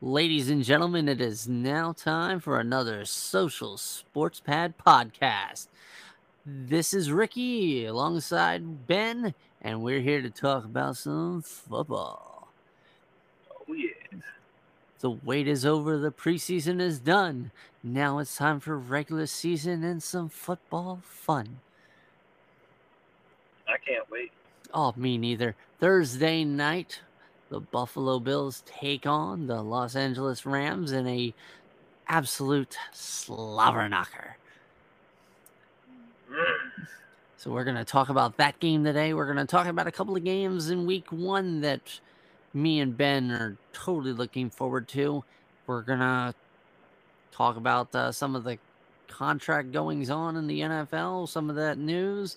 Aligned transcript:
Ladies 0.00 0.48
and 0.48 0.62
gentlemen, 0.62 1.08
it 1.08 1.20
is 1.20 1.48
now 1.48 1.92
time 1.92 2.38
for 2.38 2.60
another 2.60 3.04
Social 3.04 3.76
Sports 3.76 4.38
Pad 4.38 4.74
podcast. 4.78 5.66
This 6.46 6.94
is 6.94 7.10
Ricky 7.10 7.84
alongside 7.84 8.86
Ben, 8.86 9.34
and 9.60 9.82
we're 9.82 9.98
here 9.98 10.22
to 10.22 10.30
talk 10.30 10.64
about 10.64 10.98
some 10.98 11.42
football. 11.42 12.46
Oh, 13.50 13.72
yeah. 13.72 14.20
The 15.00 15.10
wait 15.10 15.48
is 15.48 15.66
over, 15.66 15.98
the 15.98 16.12
preseason 16.12 16.80
is 16.80 17.00
done. 17.00 17.50
Now 17.82 18.20
it's 18.20 18.36
time 18.36 18.60
for 18.60 18.78
regular 18.78 19.26
season 19.26 19.82
and 19.82 20.00
some 20.00 20.28
football 20.28 21.00
fun. 21.02 21.58
I 23.66 23.78
can't 23.84 24.08
wait. 24.12 24.30
Oh, 24.72 24.94
me 24.96 25.18
neither. 25.18 25.56
Thursday 25.80 26.44
night, 26.44 27.00
the 27.50 27.60
Buffalo 27.60 28.18
Bills 28.18 28.62
take 28.66 29.06
on 29.06 29.46
the 29.46 29.62
Los 29.62 29.96
Angeles 29.96 30.44
Rams 30.44 30.92
in 30.92 31.06
a 31.06 31.34
absolute 32.08 32.76
slobber 32.92 33.88
knocker. 33.88 34.36
So 37.36 37.52
we're 37.52 37.64
going 37.64 37.76
to 37.76 37.84
talk 37.84 38.08
about 38.08 38.36
that 38.38 38.58
game 38.60 38.84
today. 38.84 39.14
We're 39.14 39.26
going 39.26 39.38
to 39.38 39.46
talk 39.46 39.66
about 39.66 39.86
a 39.86 39.92
couple 39.92 40.16
of 40.16 40.24
games 40.24 40.70
in 40.70 40.86
week 40.86 41.10
1 41.12 41.60
that 41.60 42.00
me 42.52 42.80
and 42.80 42.96
Ben 42.96 43.30
are 43.30 43.56
totally 43.72 44.12
looking 44.12 44.50
forward 44.50 44.88
to. 44.88 45.24
We're 45.66 45.82
going 45.82 46.00
to 46.00 46.34
talk 47.30 47.56
about 47.56 47.94
uh, 47.94 48.12
some 48.12 48.34
of 48.34 48.44
the 48.44 48.58
contract 49.06 49.72
goings 49.72 50.10
on 50.10 50.36
in 50.36 50.46
the 50.46 50.60
NFL, 50.60 51.28
some 51.28 51.48
of 51.48 51.56
that 51.56 51.78
news, 51.78 52.36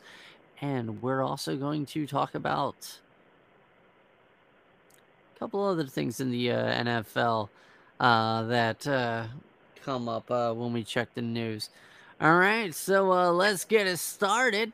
and 0.62 1.02
we're 1.02 1.24
also 1.24 1.58
going 1.58 1.86
to 1.88 2.06
talk 2.06 2.36
about 2.36 3.00
couple 5.42 5.66
other 5.66 5.88
things 5.88 6.20
in 6.20 6.30
the 6.30 6.52
uh, 6.52 6.84
NFL 6.84 7.50
uh, 8.00 8.44
that 8.44 8.86
uh, 8.86 9.26
come 9.84 10.08
up 10.08 10.30
uh, 10.30 10.54
when 10.54 10.72
we 10.72 10.84
check 10.84 11.12
the 11.16 11.22
news. 11.24 11.72
All 12.22 12.36
right, 12.36 12.72
so 12.76 13.12
uh, 13.12 13.32
let's 13.32 13.66
get 13.66 13.88
it 13.88 13.98
started. 13.98 14.72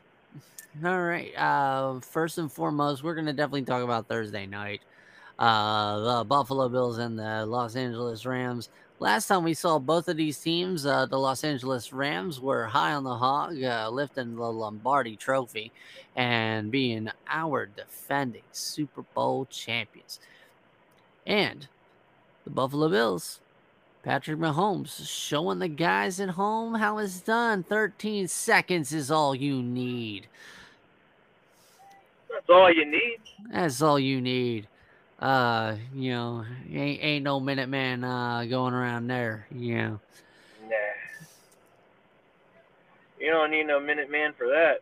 All 0.84 1.00
right, 1.00 1.34
uh, 1.38 2.00
first 2.00 2.36
and 2.36 2.52
foremost, 2.52 3.02
we're 3.02 3.14
going 3.14 3.24
to 3.24 3.32
definitely 3.32 3.62
talk 3.62 3.82
about 3.82 4.08
Thursday 4.08 4.44
night. 4.44 4.82
the 5.38 6.26
Buffalo 6.28 6.68
Bills 6.68 6.98
and 6.98 7.18
the 7.18 7.46
Los 7.46 7.74
Angeles 7.74 8.26
Rams. 8.26 8.68
Last 8.98 9.26
time 9.26 9.44
we 9.44 9.54
saw 9.54 9.78
both 9.78 10.06
of 10.08 10.18
these 10.18 10.38
teams, 10.38 10.82
the 10.82 11.08
Los 11.10 11.44
Angeles 11.44 11.94
Rams 11.94 12.42
were 12.42 12.66
high 12.66 12.92
on 12.92 13.04
the 13.04 13.16
hog, 13.16 13.54
lifting 13.90 14.36
the 14.36 14.52
Lombardi 14.52 15.16
trophy 15.16 15.72
and 16.14 16.70
being 16.70 17.08
our 17.26 17.64
defending 17.64 18.42
Super 18.52 19.02
Bowl 19.14 19.46
champions. 19.46 20.20
And 21.28 21.68
the 22.44 22.50
Buffalo 22.50 22.88
Bills, 22.88 23.38
Patrick 24.02 24.38
Mahomes 24.38 25.06
showing 25.06 25.58
the 25.58 25.68
guys 25.68 26.18
at 26.18 26.30
home 26.30 26.76
how 26.76 26.96
it's 26.96 27.20
done. 27.20 27.62
13 27.62 28.26
seconds 28.28 28.94
is 28.94 29.10
all 29.10 29.34
you 29.34 29.62
need. 29.62 30.26
That's 32.30 32.48
all 32.48 32.72
you 32.72 32.86
need. 32.86 33.18
That's 33.52 33.82
all 33.82 33.98
you 33.98 34.22
need. 34.22 34.68
Uh, 35.18 35.76
you 35.94 36.12
know, 36.12 36.44
ain't 36.72 37.02
ain't 37.02 37.24
no 37.24 37.40
Minuteman 37.40 38.04
uh 38.04 38.46
going 38.46 38.72
around 38.72 39.08
there, 39.08 39.46
you 39.50 39.74
know. 39.76 40.00
Nah. 40.62 40.76
You 43.20 43.30
don't 43.32 43.50
need 43.50 43.66
no 43.66 43.80
Minuteman 43.80 44.34
for 44.36 44.46
that. 44.46 44.78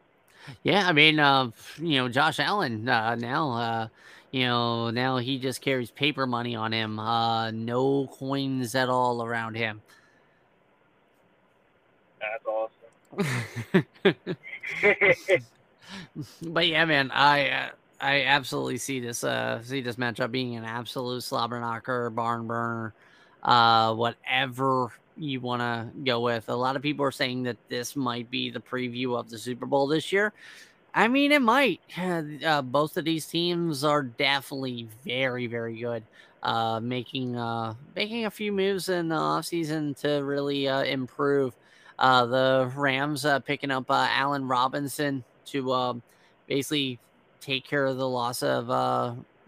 Yeah, 0.62 0.86
I 0.86 0.92
mean, 0.92 1.18
uh, 1.18 1.50
you 1.78 1.96
know, 1.96 2.08
Josh 2.08 2.38
Allen 2.38 2.88
uh, 2.88 3.16
now, 3.16 3.50
uh, 3.50 3.88
you 4.36 4.44
know, 4.44 4.90
now 4.90 5.16
he 5.16 5.38
just 5.38 5.62
carries 5.62 5.90
paper 5.90 6.26
money 6.26 6.54
on 6.54 6.70
him. 6.70 6.98
Uh, 6.98 7.50
no 7.52 8.06
coins 8.06 8.74
at 8.74 8.90
all 8.90 9.24
around 9.24 9.54
him. 9.54 9.80
That's 12.20 12.44
awesome. 12.46 13.86
but 16.42 16.66
yeah, 16.66 16.84
man, 16.84 17.10
I 17.12 17.48
uh, 17.48 17.68
I 17.98 18.24
absolutely 18.24 18.76
see 18.76 19.00
this 19.00 19.24
uh 19.24 19.62
see 19.62 19.80
this 19.80 19.96
matchup 19.96 20.32
being 20.32 20.54
an 20.56 20.66
absolute 20.66 21.22
slobber 21.22 21.58
knocker, 21.58 22.10
barn 22.10 22.46
burner, 22.46 22.92
uh, 23.42 23.94
whatever 23.94 24.92
you 25.16 25.40
want 25.40 25.62
to 25.62 25.88
go 26.04 26.20
with. 26.20 26.50
A 26.50 26.54
lot 26.54 26.76
of 26.76 26.82
people 26.82 27.06
are 27.06 27.10
saying 27.10 27.44
that 27.44 27.56
this 27.70 27.96
might 27.96 28.30
be 28.30 28.50
the 28.50 28.60
preview 28.60 29.18
of 29.18 29.30
the 29.30 29.38
Super 29.38 29.64
Bowl 29.64 29.86
this 29.86 30.12
year. 30.12 30.34
I 30.96 31.08
mean, 31.08 31.30
it 31.30 31.42
might. 31.42 31.80
Uh, 32.46 32.62
both 32.62 32.96
of 32.96 33.04
these 33.04 33.26
teams 33.26 33.84
are 33.84 34.02
definitely 34.02 34.88
very, 35.04 35.46
very 35.46 35.78
good. 35.78 36.02
Uh, 36.42 36.80
making 36.80 37.36
uh, 37.36 37.74
making 37.94 38.24
a 38.24 38.30
few 38.30 38.52
moves 38.52 38.88
in 38.88 39.08
the 39.08 39.16
offseason 39.16 39.98
to 40.00 40.24
really 40.24 40.68
uh, 40.68 40.82
improve. 40.82 41.54
Uh, 41.98 42.26
the 42.26 42.72
Rams 42.76 43.24
uh, 43.24 43.40
picking 43.40 43.70
up 43.70 43.86
Allen 43.88 44.46
Robinson 44.46 45.24
to 45.46 45.72
uh, 45.72 45.94
basically 46.46 46.98
take 47.40 47.64
care 47.66 47.84
of 47.84 47.96
the 47.96 48.08
loss 48.08 48.42
of 48.42 48.68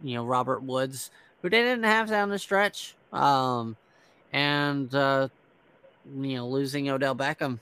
you 0.02 0.14
know 0.14 0.24
Robert 0.24 0.62
Woods, 0.62 1.10
who 1.40 1.48
they 1.48 1.62
didn't 1.62 1.84
have 1.84 2.08
down 2.08 2.30
the 2.30 2.38
stretch, 2.38 2.96
um, 3.12 3.76
and 4.32 4.92
you 4.92 5.30
know 6.36 6.48
losing 6.48 6.90
Odell 6.90 7.14
Beckham 7.14 7.60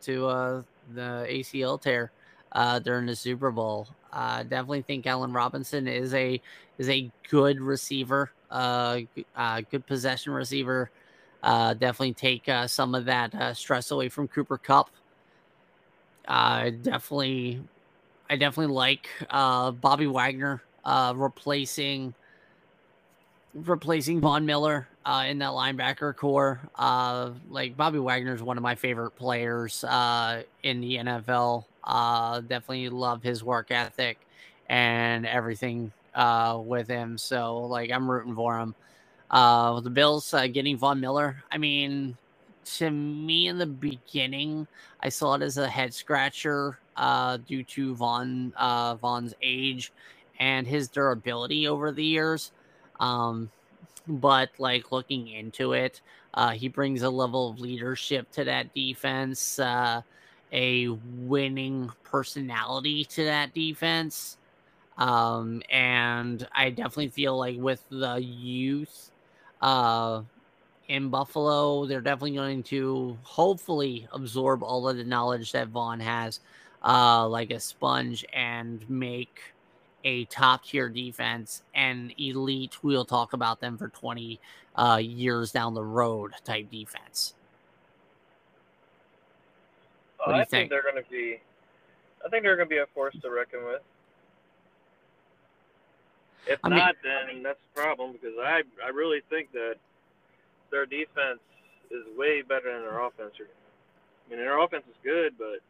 to 0.00 0.64
the 0.94 1.26
ACL 1.28 1.80
tear 1.80 2.10
uh, 2.52 2.78
during 2.78 3.06
the 3.06 3.16
Super 3.16 3.50
Bowl. 3.50 3.88
Uh, 4.12 4.42
definitely 4.42 4.82
think 4.82 5.06
Allen 5.06 5.32
Robinson 5.32 5.86
is 5.86 6.14
a 6.14 6.40
is 6.78 6.88
a 6.88 7.10
good 7.30 7.60
receiver, 7.60 8.30
uh, 8.50 9.00
uh 9.36 9.60
good 9.70 9.86
possession 9.86 10.32
receiver. 10.32 10.90
Uh, 11.42 11.74
definitely 11.74 12.14
take 12.14 12.48
uh, 12.48 12.66
some 12.66 12.94
of 12.94 13.04
that 13.04 13.34
uh, 13.34 13.54
stress 13.54 13.90
away 13.90 14.08
from 14.08 14.26
Cooper 14.28 14.58
Kupp. 14.58 14.90
Uh, 16.26 16.70
definitely, 16.82 17.60
I 18.28 18.36
definitely 18.36 18.74
like 18.74 19.08
uh, 19.30 19.70
Bobby 19.70 20.06
Wagner 20.06 20.62
uh, 20.84 21.12
replacing 21.16 22.14
replacing 23.54 24.20
Von 24.20 24.44
Miller 24.46 24.88
uh, 25.04 25.24
in 25.26 25.38
that 25.38 25.50
linebacker 25.50 26.14
corps. 26.14 26.60
Uh, 26.74 27.30
like 27.48 27.76
Bobby 27.76 27.98
Wagner 27.98 28.34
is 28.34 28.42
one 28.42 28.56
of 28.56 28.62
my 28.62 28.74
favorite 28.74 29.12
players 29.12 29.84
uh, 29.84 30.42
in 30.62 30.80
the 30.80 30.96
NFL. 30.96 31.64
Uh, 31.88 32.40
definitely 32.40 32.90
love 32.90 33.22
his 33.22 33.42
work 33.42 33.70
ethic 33.72 34.18
and 34.68 35.26
everything 35.26 35.90
uh, 36.14 36.60
with 36.62 36.86
him. 36.86 37.18
So 37.18 37.60
like 37.64 37.90
I'm 37.90 38.10
rooting 38.10 38.34
for 38.34 38.58
him. 38.58 38.74
Uh, 39.30 39.80
the 39.80 39.90
Bills 39.90 40.32
uh, 40.34 40.46
getting 40.46 40.76
Von 40.76 41.00
Miller. 41.00 41.42
I 41.50 41.58
mean, 41.58 42.16
to 42.76 42.90
me 42.90 43.48
in 43.48 43.58
the 43.58 43.66
beginning, 43.66 44.66
I 45.00 45.08
saw 45.08 45.34
it 45.34 45.42
as 45.42 45.56
a 45.56 45.68
head 45.68 45.94
scratcher 45.94 46.78
uh, 46.96 47.38
due 47.38 47.64
to 47.64 47.94
Von 47.94 48.52
uh, 48.56 48.96
Von's 48.96 49.34
age 49.42 49.92
and 50.38 50.66
his 50.66 50.88
durability 50.88 51.66
over 51.68 51.92
the 51.92 52.04
years. 52.04 52.52
Um, 53.00 53.50
but 54.06 54.50
like 54.58 54.92
looking 54.92 55.28
into 55.28 55.72
it, 55.72 56.00
uh, 56.34 56.50
he 56.50 56.68
brings 56.68 57.02
a 57.02 57.10
level 57.10 57.50
of 57.50 57.60
leadership 57.60 58.30
to 58.32 58.44
that 58.44 58.74
defense. 58.74 59.58
Uh, 59.58 60.02
a 60.52 60.88
winning 60.88 61.90
personality 62.04 63.04
to 63.04 63.24
that 63.24 63.54
defense. 63.54 64.36
Um, 64.96 65.62
and 65.70 66.46
I 66.54 66.70
definitely 66.70 67.08
feel 67.08 67.38
like 67.38 67.56
with 67.58 67.82
the 67.90 68.16
youth 68.16 69.10
uh, 69.60 70.22
in 70.88 71.08
Buffalo, 71.08 71.86
they're 71.86 72.00
definitely 72.00 72.36
going 72.36 72.62
to 72.64 73.16
hopefully 73.22 74.08
absorb 74.12 74.62
all 74.62 74.88
of 74.88 74.96
the 74.96 75.04
knowledge 75.04 75.52
that 75.52 75.68
Von 75.68 76.00
has 76.00 76.40
uh, 76.84 77.28
like 77.28 77.50
a 77.50 77.60
sponge 77.60 78.24
and 78.32 78.88
make 78.88 79.40
a 80.04 80.24
top 80.26 80.64
tier 80.64 80.88
defense 80.88 81.62
and 81.74 82.12
elite. 82.18 82.82
We'll 82.82 83.04
talk 83.04 83.32
about 83.32 83.60
them 83.60 83.76
for 83.76 83.88
20 83.88 84.40
uh, 84.76 85.00
years 85.02 85.52
down 85.52 85.74
the 85.74 85.84
road 85.84 86.32
type 86.44 86.70
defense. 86.70 87.34
What 90.28 90.34
do 90.34 90.38
you 90.38 90.42
I 90.42 90.44
think? 90.44 90.50
think 90.50 90.70
they're 90.70 90.82
going 90.82 91.02
to 91.02 91.10
be. 91.10 91.40
I 92.24 92.28
think 92.28 92.42
they're 92.42 92.56
going 92.56 92.68
to 92.68 92.74
be 92.74 92.78
a 92.78 92.86
force 92.94 93.16
to 93.22 93.30
reckon 93.30 93.64
with. 93.64 93.82
If 96.46 96.60
I 96.64 96.68
not, 96.68 96.96
mean, 97.04 97.28
then 97.28 97.42
that's 97.42 97.58
the 97.74 97.80
problem 97.80 98.12
because 98.12 98.34
I 98.40 98.62
I 98.84 98.88
really 98.88 99.20
think 99.28 99.52
that 99.52 99.76
their 100.70 100.86
defense 100.86 101.40
is 101.90 102.04
way 102.16 102.42
better 102.42 102.72
than 102.72 102.82
their 102.82 103.00
offense. 103.00 103.32
I 103.40 104.30
mean, 104.30 104.38
their 104.38 104.58
offense 104.58 104.84
is 104.88 104.96
good, 105.02 105.34
but 105.38 105.60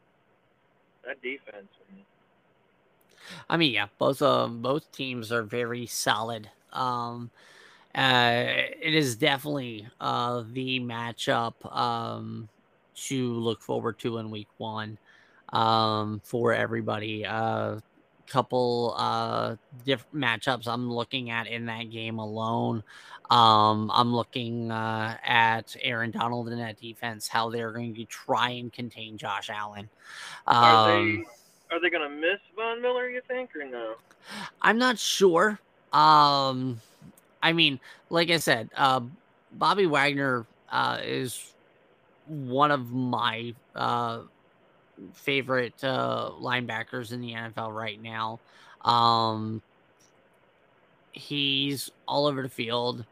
that 1.04 1.20
defense. 1.22 1.68
I 3.48 3.56
mean, 3.56 3.72
yeah, 3.72 3.86
both 3.98 4.22
um 4.22 4.62
both 4.62 4.90
teams 4.92 5.32
are 5.32 5.42
very 5.42 5.86
solid. 5.86 6.50
Um, 6.72 7.30
uh, 7.94 8.44
it 8.46 8.94
is 8.94 9.16
definitely 9.16 9.88
uh 10.00 10.44
the 10.52 10.80
matchup 10.80 11.74
um 11.74 12.48
to 13.06 13.32
look 13.34 13.62
forward 13.62 13.98
to 14.00 14.18
in 14.18 14.30
week 14.30 14.48
one 14.58 14.98
um, 15.52 16.20
for 16.24 16.52
everybody. 16.52 17.24
Uh, 17.24 17.78
couple 18.28 18.94
uh 18.98 19.56
different 19.86 20.14
matchups 20.14 20.68
I'm 20.68 20.92
looking 20.92 21.30
at 21.30 21.46
in 21.46 21.64
that 21.64 21.90
game 21.90 22.18
alone. 22.18 22.82
Um, 23.30 23.90
I'm 23.92 24.14
looking 24.14 24.70
uh, 24.70 25.16
at 25.24 25.76
Aaron 25.82 26.10
Donald 26.10 26.48
in 26.48 26.58
that 26.58 26.80
defense, 26.80 27.28
how 27.28 27.50
they're 27.50 27.72
going 27.72 27.94
to 27.94 28.04
try 28.04 28.50
and 28.50 28.72
contain 28.72 29.18
Josh 29.18 29.50
Allen. 29.50 29.88
Um, 30.46 30.56
are 30.56 30.86
they 30.88 31.24
are 31.70 31.80
they 31.80 31.90
going 31.90 32.08
to 32.08 32.16
miss 32.16 32.38
Von 32.56 32.80
Miller? 32.80 33.10
You 33.10 33.20
think 33.28 33.54
or 33.54 33.64
no? 33.64 33.94
I'm 34.62 34.78
not 34.78 34.98
sure. 34.98 35.58
Um, 35.92 36.80
I 37.42 37.52
mean, 37.52 37.80
like 38.10 38.30
I 38.30 38.38
said, 38.38 38.70
uh, 38.76 39.00
Bobby 39.52 39.86
Wagner 39.86 40.46
uh, 40.70 40.98
is 41.02 41.54
one 42.28 42.70
of 42.70 42.90
my 42.90 43.54
uh, 43.74 44.20
favorite 45.12 45.82
uh, 45.82 46.30
linebackers 46.40 47.12
in 47.12 47.20
the 47.20 47.32
NFL 47.32 47.74
right 47.74 48.00
now. 48.02 48.40
Um, 48.84 49.62
he's 51.12 51.90
all 52.06 52.26
over 52.26 52.42
the 52.42 52.48
field. 52.48 53.04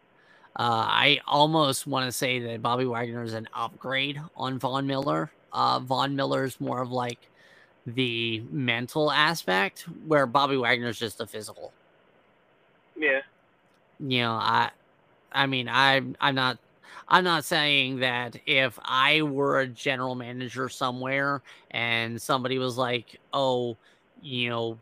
Uh, 0.58 0.86
I 0.88 1.20
almost 1.26 1.86
want 1.86 2.06
to 2.06 2.12
say 2.12 2.38
that 2.40 2.62
Bobby 2.62 2.86
Wagner 2.86 3.22
is 3.22 3.34
an 3.34 3.48
upgrade 3.52 4.20
on 4.36 4.58
Von 4.58 4.86
Miller. 4.86 5.30
Uh, 5.52 5.80
Von 5.80 6.16
Miller 6.16 6.44
is 6.44 6.60
more 6.60 6.80
of 6.80 6.90
like 6.90 7.18
the 7.86 8.42
mental 8.50 9.12
aspect, 9.12 9.86
where 10.06 10.26
Bobby 10.26 10.56
Wagner 10.56 10.88
is 10.88 10.98
just 10.98 11.18
the 11.18 11.26
physical. 11.26 11.72
Yeah. 12.96 13.20
You 14.00 14.22
know, 14.22 14.32
I, 14.32 14.70
I 15.30 15.46
mean, 15.46 15.68
I, 15.68 16.02
I'm 16.20 16.34
not 16.34 16.58
I'm 17.08 17.24
not 17.24 17.44
saying 17.44 18.00
that 18.00 18.36
if 18.46 18.78
I 18.82 19.22
were 19.22 19.60
a 19.60 19.66
general 19.66 20.14
manager 20.14 20.68
somewhere 20.68 21.42
and 21.70 22.20
somebody 22.20 22.58
was 22.58 22.76
like, 22.76 23.20
oh, 23.32 23.76
you 24.22 24.50
know, 24.50 24.78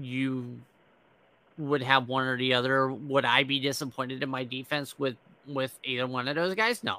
you 0.00 0.60
would 1.58 1.82
have 1.82 2.08
one 2.08 2.26
or 2.26 2.36
the 2.36 2.54
other, 2.54 2.90
would 2.90 3.24
I 3.24 3.44
be 3.44 3.60
disappointed 3.60 4.22
in 4.22 4.28
my 4.28 4.44
defense 4.44 4.98
with 4.98 5.16
with 5.46 5.78
either 5.84 6.06
one 6.06 6.26
of 6.28 6.34
those 6.34 6.54
guys? 6.54 6.82
No. 6.82 6.98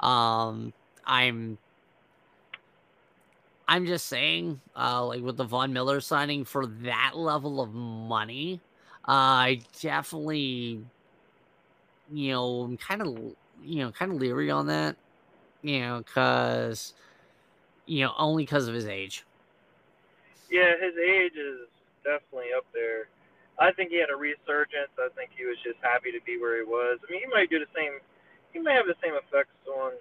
Um, 0.00 0.72
I'm 1.04 1.58
I'm 3.68 3.86
just 3.86 4.06
saying, 4.06 4.60
uh, 4.76 5.04
like 5.06 5.22
with 5.22 5.36
the 5.36 5.44
Von 5.44 5.72
Miller 5.72 6.00
signing 6.00 6.44
for 6.44 6.66
that 6.66 7.12
level 7.16 7.60
of 7.60 7.74
money, 7.74 8.60
uh, 9.08 9.10
I 9.10 9.60
definitely, 9.80 10.80
you 12.12 12.32
know, 12.32 12.62
I'm 12.62 12.76
kind 12.76 13.02
of 13.02 13.34
you 13.62 13.84
know, 13.84 13.92
kind 13.92 14.12
of 14.12 14.18
leery 14.18 14.50
on 14.50 14.66
that, 14.68 14.96
you 15.62 15.80
know, 15.80 15.98
because, 15.98 16.94
you 17.86 18.04
know, 18.04 18.12
only 18.18 18.44
because 18.44 18.68
of 18.68 18.74
his 18.74 18.86
age. 18.86 19.24
Yeah, 20.50 20.74
his 20.80 20.94
age 20.96 21.32
is 21.36 21.68
definitely 22.04 22.50
up 22.56 22.64
there. 22.72 23.08
I 23.58 23.72
think 23.72 23.90
he 23.90 23.98
had 23.98 24.10
a 24.10 24.16
resurgence. 24.16 24.92
I 24.98 25.08
think 25.16 25.30
he 25.36 25.44
was 25.44 25.56
just 25.64 25.78
happy 25.82 26.12
to 26.12 26.20
be 26.24 26.38
where 26.38 26.56
he 26.58 26.64
was. 26.64 26.98
I 27.06 27.10
mean, 27.10 27.22
he 27.22 27.26
might 27.26 27.50
do 27.50 27.58
the 27.58 27.66
same. 27.74 27.92
He 28.52 28.60
might 28.60 28.74
have 28.74 28.86
the 28.86 28.94
same 29.02 29.14
effects 29.14 29.56
on 29.66 29.92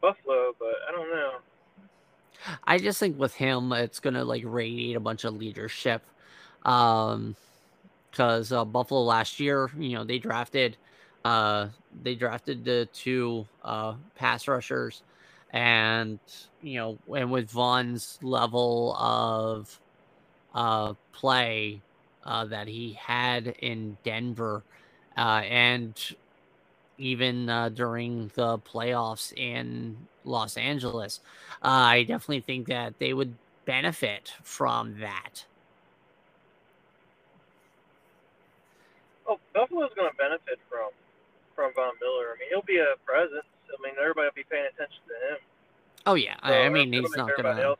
Buffalo, 0.00 0.54
but 0.58 0.74
I 0.88 0.92
don't 0.92 1.10
know. 1.10 1.32
I 2.64 2.78
just 2.78 2.98
think 2.98 3.18
with 3.18 3.34
him, 3.34 3.72
it's 3.72 4.00
gonna 4.00 4.24
like 4.24 4.42
radiate 4.46 4.96
a 4.96 5.00
bunch 5.00 5.24
of 5.24 5.34
leadership. 5.34 6.02
Um, 6.64 7.36
because 8.10 8.50
uh, 8.52 8.64
Buffalo 8.64 9.02
last 9.02 9.40
year, 9.40 9.70
you 9.78 9.90
know, 9.90 10.04
they 10.04 10.18
drafted 10.18 10.76
uh, 11.24 11.68
they 12.02 12.14
drafted 12.14 12.64
the 12.64 12.88
two 12.92 13.46
uh, 13.64 13.94
pass 14.14 14.48
rushers, 14.48 15.02
and 15.52 16.18
you 16.62 16.78
know, 16.78 16.98
and 17.16 17.30
with 17.30 17.50
Von's 17.50 18.18
level 18.22 18.94
of 18.98 19.80
uh, 20.54 20.94
play 21.12 21.80
uh, 22.24 22.44
that 22.46 22.68
he 22.68 22.94
had 22.94 23.48
in 23.60 23.96
Denver, 24.04 24.62
uh, 25.16 25.42
and 25.48 26.16
even 26.98 27.48
uh, 27.48 27.68
during 27.70 28.30
the 28.34 28.58
playoffs 28.58 29.32
in 29.34 29.96
Los 30.24 30.56
Angeles, 30.56 31.20
uh, 31.62 31.68
I 31.68 32.02
definitely 32.02 32.40
think 32.40 32.68
that 32.68 32.98
they 32.98 33.12
would 33.12 33.34
benefit 33.64 34.32
from 34.42 35.00
that. 35.00 35.44
Oh, 39.26 39.38
Buffalo's 39.54 39.90
going 39.94 40.10
to 40.10 40.16
benefit 40.16 40.58
from 40.68 40.90
from 41.60 41.72
Von 41.74 41.92
Miller. 42.00 42.32
I 42.34 42.38
mean, 42.40 42.48
he'll 42.48 42.62
be 42.62 42.78
a 42.78 42.96
presence. 43.04 43.44
I 43.68 43.82
mean, 43.82 43.92
everybody 44.00 44.26
will 44.26 44.32
be 44.34 44.46
paying 44.50 44.66
attention 44.72 45.02
to 45.08 45.34
him. 45.34 45.38
Oh 46.06 46.14
yeah, 46.14 46.36
so 46.42 46.52
I, 46.52 46.68
mean, 46.70 46.92
he's 46.92 47.14
not 47.14 47.30
gonna. 47.36 47.74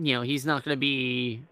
You 0.00 0.14
know, 0.14 0.22
he's 0.22 0.46
not 0.46 0.64
gonna 0.64 0.76
be. 0.76 1.42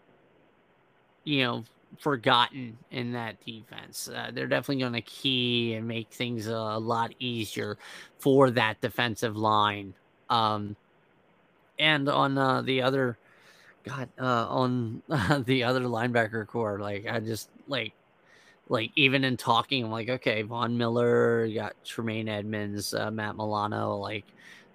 You 1.25 1.45
know, 1.45 1.65
forgotten 1.99 2.79
in 2.91 3.13
that 3.13 3.45
defense. 3.45 4.09
Uh, 4.09 4.31
they're 4.33 4.47
definitely 4.47 4.81
going 4.81 4.93
to 4.93 5.01
key 5.03 5.75
and 5.75 5.87
make 5.87 6.11
things 6.11 6.47
a 6.47 6.55
lot 6.55 7.13
easier 7.19 7.77
for 8.19 8.51
that 8.53 8.81
defensive 8.81 9.37
line. 9.37 9.93
Um, 10.31 10.77
and 11.81 12.09
on 12.09 12.39
uh, 12.39 12.63
the 12.63 12.83
other, 12.83 13.19
God, 13.85 14.09
uh, 14.21 14.47
on 14.49 15.03
the 15.47 15.65
other 15.65 15.83
linebacker 15.83 16.47
corps, 16.47 16.79
like 16.79 17.07
I 17.11 17.21
just 17.21 17.51
like 17.67 17.93
like 18.69 18.91
even 18.97 19.25
in 19.25 19.37
talking, 19.37 19.85
I'm 19.85 19.91
like, 19.91 20.09
okay, 20.09 20.43
Von 20.43 20.77
Miller, 20.77 21.49
got 21.49 21.75
Tremaine 21.85 22.29
Edmunds, 22.29 22.95
uh, 22.95 23.11
Matt 23.11 23.37
Milano, 23.37 23.97
like, 23.97 24.25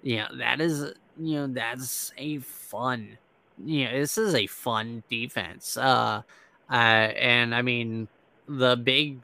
yeah, 0.02 0.28
that 0.38 0.60
is, 0.60 0.92
you 1.18 1.34
know, 1.34 1.46
that's 1.46 2.12
a 2.16 2.38
fun, 2.38 3.18
you 3.64 3.84
know, 3.84 3.92
this 3.92 4.16
is 4.16 4.34
a 4.34 4.46
fun 4.46 5.02
defense. 5.10 5.76
Uh, 5.76 6.22
uh, 6.70 6.74
and 6.74 7.54
I 7.54 7.62
mean, 7.62 8.08
the 8.48 8.76
big 8.76 9.18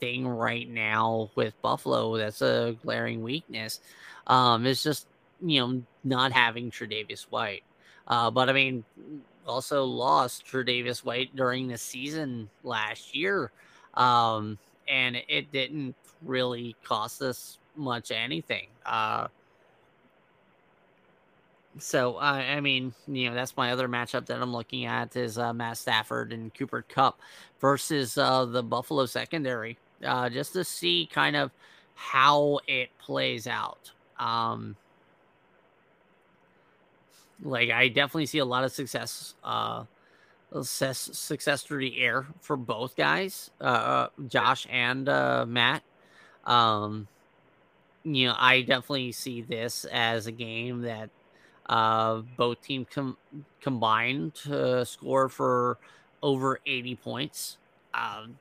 thing 0.00 0.26
right 0.26 0.68
now 0.68 1.30
with 1.36 1.54
Buffalo 1.62 2.16
that's 2.16 2.42
a 2.42 2.76
glaring 2.82 3.22
weakness, 3.22 3.80
um, 4.26 4.66
is 4.66 4.82
just 4.82 5.06
you 5.40 5.60
know 5.60 5.82
not 6.04 6.32
having 6.32 6.70
Tre'Davious 6.70 7.22
White. 7.30 7.62
Uh, 8.08 8.30
but 8.30 8.48
I 8.48 8.52
mean, 8.52 8.84
also 9.46 9.84
lost 9.84 10.44
Tre'Davious 10.44 11.04
White 11.04 11.34
during 11.36 11.68
the 11.68 11.78
season 11.78 12.50
last 12.64 13.14
year 13.14 13.52
um, 13.94 14.58
and 14.88 15.16
it 15.28 15.52
didn't 15.52 15.94
really 16.22 16.76
cost 16.84 17.22
us 17.22 17.58
much 17.76 18.10
anything. 18.10 18.66
Uh, 18.84 19.28
so 21.78 22.16
uh, 22.16 22.20
I 22.20 22.60
mean, 22.60 22.94
you 23.06 23.28
know, 23.28 23.34
that's 23.34 23.56
my 23.56 23.72
other 23.72 23.88
matchup 23.88 24.26
that 24.26 24.40
I'm 24.40 24.52
looking 24.52 24.84
at 24.84 25.16
is 25.16 25.38
uh, 25.38 25.52
Matt 25.52 25.78
Stafford 25.78 26.32
and 26.32 26.52
Cooper 26.54 26.84
Kupp 26.88 27.18
versus 27.60 28.18
uh, 28.18 28.44
the 28.44 28.62
Buffalo 28.62 29.06
secondary, 29.06 29.78
uh, 30.04 30.28
just 30.28 30.52
to 30.52 30.64
see 30.64 31.08
kind 31.12 31.36
of 31.36 31.50
how 31.94 32.60
it 32.66 32.90
plays 32.98 33.46
out. 33.46 33.92
Um, 34.18 34.76
like 37.42 37.70
I 37.70 37.88
definitely 37.88 38.26
see 38.26 38.38
a 38.38 38.44
lot 38.44 38.64
of 38.64 38.72
success 38.72 39.34
uh, 39.42 39.84
success, 40.52 41.10
success 41.12 41.62
through 41.62 41.80
the 41.80 42.00
air 42.00 42.26
for 42.40 42.56
both 42.56 42.96
guys, 42.96 43.50
uh, 43.60 43.64
uh, 43.64 44.08
Josh 44.28 44.66
and 44.70 45.08
uh, 45.08 45.44
Matt. 45.46 45.82
Um, 46.44 47.08
you 48.04 48.28
know, 48.28 48.34
I 48.36 48.62
definitely 48.62 49.12
see 49.12 49.42
this 49.42 49.84
as 49.86 50.26
a 50.26 50.32
game 50.32 50.82
that 50.82 51.10
uh, 51.66 52.22
both 52.36 52.60
teams 52.62 52.86
com- 52.92 53.16
combined 53.60 54.34
to 54.34 54.84
score 54.84 55.28
for 55.28 55.78
over 56.22 56.60
80 56.66 56.96
points. 56.96 57.58
Um, 57.94 58.38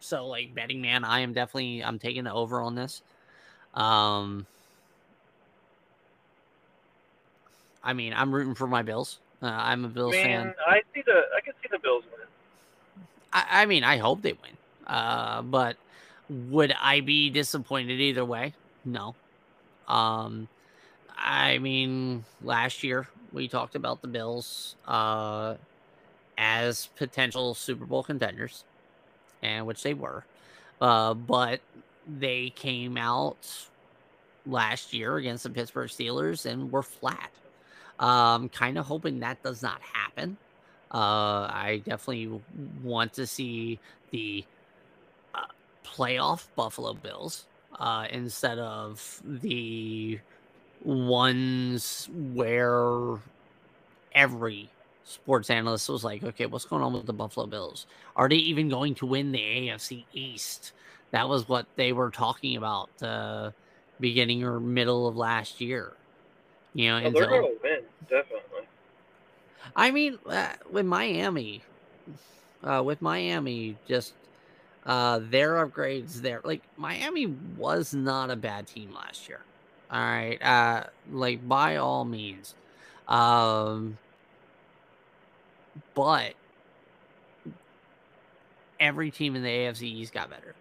so, 0.00 0.26
like 0.26 0.54
betting 0.54 0.80
man, 0.80 1.04
I 1.04 1.20
am 1.20 1.32
definitely 1.32 1.82
I'm 1.84 1.98
taking 1.98 2.24
the 2.24 2.32
over 2.32 2.60
on 2.60 2.74
this. 2.74 3.02
Um, 3.74 4.46
I 7.82 7.92
mean, 7.92 8.12
I'm 8.14 8.34
rooting 8.34 8.54
for 8.54 8.66
my 8.66 8.82
Bills. 8.82 9.18
Uh, 9.42 9.46
I'm 9.46 9.84
a 9.84 9.88
Bills 9.88 10.12
Man, 10.12 10.24
fan. 10.24 10.54
I 10.66 10.82
see 10.94 11.02
the 11.06 11.22
I 11.36 11.40
can 11.40 11.54
see 11.62 11.68
the 11.70 11.78
Bills 11.78 12.04
win. 12.10 12.26
I, 13.32 13.62
I 13.62 13.66
mean, 13.66 13.84
I 13.84 13.96
hope 13.96 14.22
they 14.22 14.32
win. 14.32 14.56
Uh, 14.86 15.42
but 15.42 15.76
would 16.28 16.74
I 16.80 17.00
be 17.00 17.30
disappointed 17.30 18.00
either 18.00 18.24
way? 18.24 18.54
No. 18.84 19.14
Um, 19.88 20.48
I 21.16 21.58
mean, 21.58 22.24
last 22.42 22.82
year 22.82 23.08
we 23.32 23.48
talked 23.48 23.74
about 23.74 24.02
the 24.02 24.08
Bills 24.08 24.76
uh, 24.86 25.54
as 26.38 26.86
potential 26.96 27.54
Super 27.54 27.86
Bowl 27.86 28.02
contenders, 28.02 28.64
and 29.42 29.66
which 29.66 29.82
they 29.82 29.94
were. 29.94 30.24
Uh, 30.80 31.14
but 31.14 31.60
they 32.18 32.50
came 32.50 32.96
out 32.96 33.68
last 34.46 34.92
year 34.92 35.16
against 35.16 35.44
the 35.44 35.50
Pittsburgh 35.50 35.88
Steelers 35.88 36.46
and 36.46 36.72
were 36.72 36.82
flat. 36.82 37.30
Um, 38.00 38.48
kind 38.48 38.78
of 38.78 38.86
hoping 38.86 39.20
that 39.20 39.42
does 39.42 39.62
not 39.62 39.80
happen. 39.82 40.36
Uh, 40.92 41.46
I 41.52 41.82
definitely 41.84 42.40
want 42.82 43.12
to 43.12 43.26
see 43.26 43.78
the 44.10 44.44
uh, 45.34 45.44
playoff 45.84 46.46
Buffalo 46.56 46.94
Bills 46.94 47.46
uh, 47.78 48.06
instead 48.10 48.58
of 48.58 49.22
the 49.24 50.18
ones 50.82 52.08
where 52.32 53.18
every 54.14 54.70
sports 55.04 55.50
analyst 55.50 55.88
was 55.88 56.02
like, 56.02 56.22
okay, 56.24 56.46
what's 56.46 56.64
going 56.64 56.82
on 56.82 56.92
with 56.92 57.06
the 57.06 57.12
Buffalo 57.12 57.46
Bills? 57.46 57.86
Are 58.16 58.28
they 58.28 58.36
even 58.36 58.68
going 58.68 58.94
to 58.96 59.06
win 59.06 59.30
the 59.30 59.38
AFC 59.38 60.04
East? 60.12 60.72
That 61.10 61.28
was 61.28 61.48
what 61.48 61.66
they 61.76 61.92
were 61.92 62.10
talking 62.10 62.56
about 62.56 62.90
uh, 63.02 63.50
beginning 63.98 64.42
or 64.42 64.58
middle 64.58 65.06
of 65.06 65.16
last 65.16 65.60
year. 65.60 65.92
You 66.74 66.88
know, 66.90 67.10
well, 67.10 67.50
definitely. 68.10 68.66
I 69.76 69.90
mean, 69.90 70.18
uh, 70.26 70.52
with 70.70 70.86
Miami, 70.86 71.62
uh, 72.62 72.82
with 72.84 73.00
Miami, 73.00 73.76
just 73.86 74.14
uh, 74.84 75.20
their 75.22 75.66
upgrades 75.66 76.14
there. 76.16 76.40
Like 76.44 76.62
Miami 76.76 77.26
was 77.56 77.94
not 77.94 78.30
a 78.30 78.36
bad 78.36 78.66
team 78.66 78.92
last 78.92 79.28
year. 79.28 79.40
All 79.90 80.00
right, 80.00 80.40
uh, 80.42 80.84
like 81.10 81.46
by 81.48 81.76
all 81.76 82.04
means, 82.04 82.54
um, 83.08 83.98
but 85.94 86.34
every 88.78 89.10
team 89.10 89.34
in 89.34 89.42
the 89.42 89.48
AFC 89.48 89.82
East 89.82 90.12
got 90.12 90.30
better. 90.30 90.54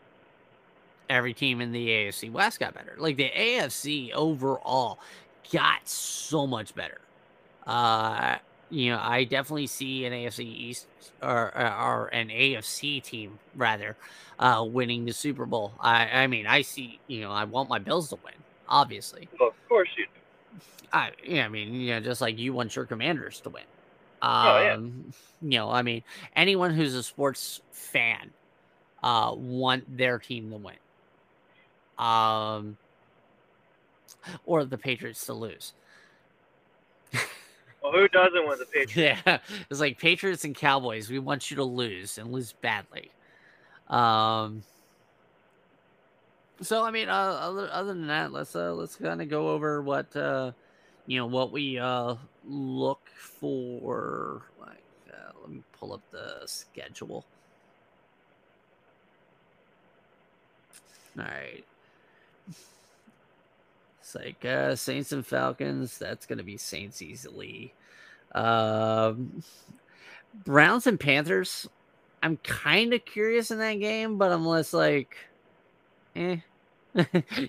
Every 1.09 1.33
team 1.33 1.61
in 1.61 1.71
the 1.71 1.87
AFC 1.87 2.31
West 2.31 2.59
got 2.59 2.73
better. 2.73 2.95
Like 2.97 3.17
the 3.17 3.29
AFC 3.29 4.11
overall 4.13 4.99
got 5.51 5.87
so 5.87 6.45
much 6.45 6.73
better. 6.75 6.99
Uh, 7.69 8.37
you 8.71 8.91
know, 8.91 8.99
I 8.99 9.25
definitely 9.25 9.67
see 9.67 10.05
an 10.05 10.13
AFC 10.13 10.39
East 10.39 10.87
or, 11.21 11.55
or 11.55 12.07
an 12.07 12.29
AFC 12.29 13.01
team 13.03 13.37
rather 13.55 13.95
uh, 14.39 14.65
winning 14.67 15.05
the 15.05 15.13
Super 15.13 15.45
Bowl. 15.45 15.73
I, 15.79 16.23
I 16.23 16.27
mean, 16.27 16.47
I 16.47 16.63
see, 16.63 16.99
you 17.05 17.21
know, 17.21 17.31
I 17.31 17.43
want 17.43 17.69
my 17.69 17.77
Bills 17.77 18.09
to 18.09 18.15
win, 18.25 18.33
obviously. 18.67 19.29
Well, 19.39 19.49
of 19.49 19.69
course 19.69 19.89
you 19.97 20.05
do. 20.05 20.59
I, 20.91 21.11
yeah, 21.23 21.45
I 21.45 21.49
mean, 21.49 21.75
you 21.75 21.93
know, 21.93 21.99
just 21.99 22.21
like 22.21 22.39
you 22.39 22.53
want 22.53 22.75
your 22.75 22.85
Commanders 22.85 23.39
to 23.41 23.49
win. 23.49 23.63
Um, 24.23 24.47
oh, 24.47 24.61
yeah. 24.61 24.73
Um, 24.73 25.13
you 25.43 25.59
know, 25.59 25.69
I 25.69 25.83
mean, 25.83 26.01
anyone 26.35 26.73
who's 26.73 26.95
a 26.95 27.03
sports 27.03 27.61
fan 27.71 28.31
uh, 29.03 29.31
want 29.35 29.95
their 29.95 30.17
team 30.17 30.49
to 30.49 30.57
win. 30.57 30.75
Um, 31.99 32.77
or 34.47 34.65
the 34.65 34.77
Patriots 34.79 35.27
to 35.27 35.33
lose. 35.33 35.73
Well, 37.81 37.93
who 37.93 38.07
doesn't 38.09 38.45
want 38.45 38.59
the 38.59 38.65
Patriots? 38.65 39.21
Yeah, 39.25 39.39
it's 39.69 39.79
like 39.79 39.97
Patriots 39.99 40.43
and 40.43 40.55
Cowboys. 40.55 41.09
We 41.09 41.19
want 41.19 41.49
you 41.49 41.57
to 41.57 41.63
lose 41.63 42.17
and 42.17 42.31
lose 42.31 42.53
badly. 42.53 43.11
Um. 43.87 44.63
So 46.61 46.83
I 46.83 46.91
mean, 46.91 47.07
uh, 47.07 47.13
other 47.13 47.69
other 47.71 47.93
than 47.93 48.07
that, 48.07 48.31
let's 48.33 48.55
uh 48.55 48.73
let's 48.73 48.95
kind 48.95 49.21
of 49.21 49.29
go 49.29 49.49
over 49.49 49.81
what 49.81 50.13
uh 50.15 50.51
you 51.07 51.17
know 51.17 51.25
what 51.25 51.51
we 51.51 51.79
uh 51.79 52.15
look 52.45 53.07
for. 53.15 54.41
Like, 54.59 54.83
uh, 55.09 55.31
let 55.41 55.51
me 55.51 55.63
pull 55.79 55.93
up 55.93 56.01
the 56.11 56.41
schedule. 56.45 57.25
All 61.17 61.25
right. 61.25 61.63
It's 64.09 64.15
like 64.15 64.43
uh, 64.43 64.75
Saints 64.75 65.11
and 65.11 65.23
Falcons. 65.25 65.99
That's 65.99 66.25
going 66.25 66.39
to 66.39 66.43
be 66.43 66.57
Saints 66.57 66.99
easily. 67.03 67.75
Um, 68.33 69.43
Browns 70.45 70.87
and 70.87 70.99
Panthers. 70.99 71.69
I'm 72.23 72.37
kind 72.37 72.93
of 72.95 73.05
curious 73.05 73.51
in 73.51 73.59
that 73.59 73.75
game, 73.75 74.17
but 74.17 74.31
I'm 74.31 74.47
less 74.47 74.73
like, 74.73 75.15
eh. 76.15 76.37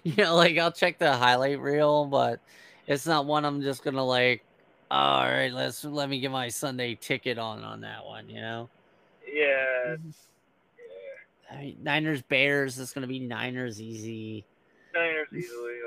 you 0.03 0.17
know, 0.19 0.37
like 0.37 0.59
I'll 0.59 0.71
check 0.71 0.99
the 0.99 1.15
highlight 1.15 1.61
reel, 1.61 2.05
but 2.05 2.41
it's 2.87 3.07
not 3.07 3.25
one 3.25 3.47
I'm 3.47 3.63
just 3.63 3.83
gonna 3.83 4.05
like. 4.05 4.45
All 4.91 5.25
right, 5.25 5.53
let's 5.53 5.83
let 5.83 6.11
me 6.11 6.21
get 6.21 6.31
my 6.31 6.49
Sunday 6.49 6.95
ticket 6.95 7.39
on 7.39 7.65
on 7.65 7.81
that 7.81 8.05
one. 8.05 8.29
You 8.29 8.43
know. 8.43 8.69
Yeah. 9.27 9.97
yeah. 9.97 11.57
I 11.57 11.61
mean, 11.61 11.79
Niners 11.83 12.21
Bears. 12.21 12.79
It's 12.79 12.93
gonna 12.93 13.07
be 13.07 13.19
Niners 13.19 13.81
easy. 13.81 14.45
Niners 14.95 15.29
easily. 15.35 15.80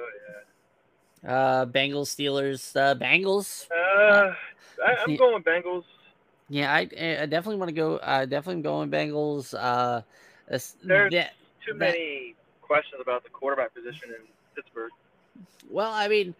Uh, 1.26 1.66
Bengals, 1.66 2.08
Steelers, 2.08 2.76
uh, 2.76 2.96
Bengals. 2.96 3.68
Uh, 3.72 4.34
I, 4.86 4.96
am 5.08 5.16
going 5.16 5.44
Bengals. 5.44 5.84
Yeah, 6.50 6.74
I, 6.74 6.82
I 6.82 7.26
definitely 7.26 7.58
want 7.58 7.70
to 7.70 7.76
go. 7.76 7.98
I 8.00 8.24
uh, 8.24 8.26
definitely 8.26 8.62
going 8.62 8.90
Bengals. 8.90 9.56
Uh, 9.58 10.02
there's 10.48 11.12
that, 11.12 11.32
too 11.66 11.74
many 11.74 12.36
questions 12.62 13.02
about 13.02 13.24
the 13.24 13.30
quarterback 13.30 13.74
position 13.74 14.10
in 14.10 14.26
Pittsburgh. 14.56 14.92
Well, 15.70 15.92
I 15.92 16.08
mean, 16.10 16.36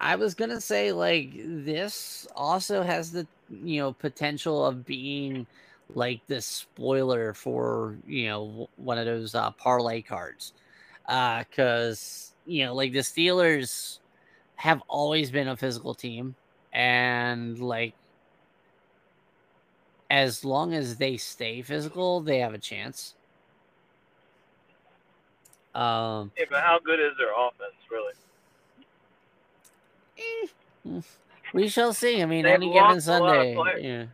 I 0.00 0.16
was 0.16 0.34
gonna 0.34 0.60
say 0.60 0.92
like 0.92 1.30
this 1.34 2.26
also 2.36 2.82
has 2.82 3.12
the 3.12 3.26
you 3.50 3.80
know 3.80 3.92
potential 3.92 4.66
of 4.66 4.84
being 4.84 5.46
like 5.94 6.20
the 6.26 6.40
spoiler 6.40 7.32
for 7.32 7.96
you 8.06 8.26
know 8.26 8.68
one 8.76 8.98
of 8.98 9.06
those 9.06 9.34
uh, 9.34 9.50
parlay 9.52 10.02
cards, 10.02 10.52
Uh 11.08 11.44
because 11.48 12.32
uh, 12.32 12.50
you 12.50 12.66
know 12.66 12.74
like 12.74 12.92
the 12.92 12.98
Steelers 12.98 14.00
have 14.62 14.80
always 14.86 15.28
been 15.28 15.48
a 15.48 15.56
physical 15.56 15.92
team 15.92 16.36
and 16.72 17.58
like 17.58 17.94
as 20.08 20.44
long 20.44 20.72
as 20.72 20.98
they 20.98 21.16
stay 21.16 21.62
physical, 21.62 22.20
they 22.20 22.38
have 22.38 22.54
a 22.54 22.58
chance. 22.58 23.14
Um, 25.74 26.30
yeah, 26.38 26.44
but 26.48 26.60
how 26.60 26.78
good 26.78 27.00
is 27.00 27.10
their 27.18 27.32
offense, 27.32 27.74
really? 27.90 28.12
Eh, 30.86 31.00
we 31.52 31.66
shall 31.66 31.92
see. 31.92 32.22
I 32.22 32.26
mean, 32.26 32.44
They've 32.44 32.54
any 32.54 32.72
given 32.72 33.00
Sunday, 33.00 33.56
yeah. 33.80 34.04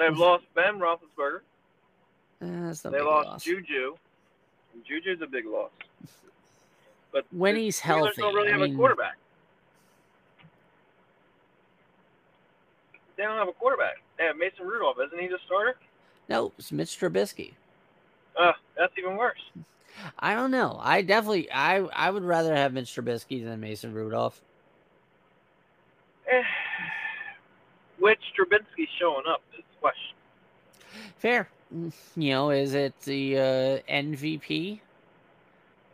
They've 0.00 0.18
lost 0.18 0.46
Ben 0.56 0.80
Roethlisberger. 0.80 1.42
Uh, 2.42 2.90
they 2.90 3.00
lost 3.00 3.28
loss. 3.28 3.44
Juju. 3.44 3.94
Juju's 4.84 5.22
a 5.22 5.28
big 5.28 5.46
loss. 5.46 5.70
But 7.12 7.24
when 7.30 7.54
he's 7.54 7.78
healthy, 7.78 8.20
don't 8.20 8.34
really 8.34 8.48
I 8.48 8.52
have 8.52 8.60
mean, 8.62 8.74
a 8.74 8.76
quarterback. 8.76 9.14
They 13.16 13.22
don't 13.22 13.36
have 13.36 13.48
a 13.48 13.52
quarterback. 13.52 13.96
They 14.18 14.24
have 14.24 14.36
Mason 14.36 14.66
Rudolph. 14.66 14.96
Isn't 15.04 15.18
he 15.18 15.28
the 15.28 15.38
starter? 15.46 15.76
No, 16.28 16.52
it's 16.58 16.72
Mitch 16.72 16.98
Trubisky. 16.98 17.52
Uh, 18.38 18.52
that's 18.76 18.92
even 18.98 19.16
worse. 19.16 19.40
I 20.18 20.34
don't 20.34 20.50
know. 20.50 20.78
I 20.80 21.02
definitely, 21.02 21.50
I, 21.50 21.78
I 21.78 22.10
would 22.10 22.24
rather 22.24 22.54
have 22.54 22.72
Mitch 22.72 22.94
Trubisky 22.94 23.44
than 23.44 23.60
Mason 23.60 23.92
Rudolph. 23.92 24.40
Eh, 26.30 26.42
which 27.98 28.20
Trubisky's 28.38 28.88
showing 28.98 29.24
up 29.28 29.42
is 29.56 29.64
the 29.70 29.80
question. 29.80 30.16
Fair. 31.18 31.48
You 32.16 32.30
know, 32.30 32.50
is 32.50 32.74
it 32.74 32.98
the 33.00 33.38
uh, 33.38 33.92
MVP? 33.92 34.80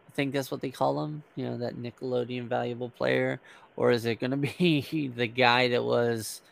I 0.08 0.12
think 0.12 0.32
that's 0.32 0.50
what 0.50 0.60
they 0.60 0.70
call 0.70 1.04
him. 1.04 1.22
You 1.36 1.46
know, 1.46 1.58
that 1.58 1.76
Nickelodeon 1.76 2.48
valuable 2.48 2.90
player, 2.90 3.40
or 3.76 3.90
is 3.90 4.04
it 4.04 4.20
going 4.20 4.30
to 4.32 4.36
be 4.36 5.10
the 5.14 5.26
guy 5.26 5.68
that 5.68 5.84
was 5.84 6.42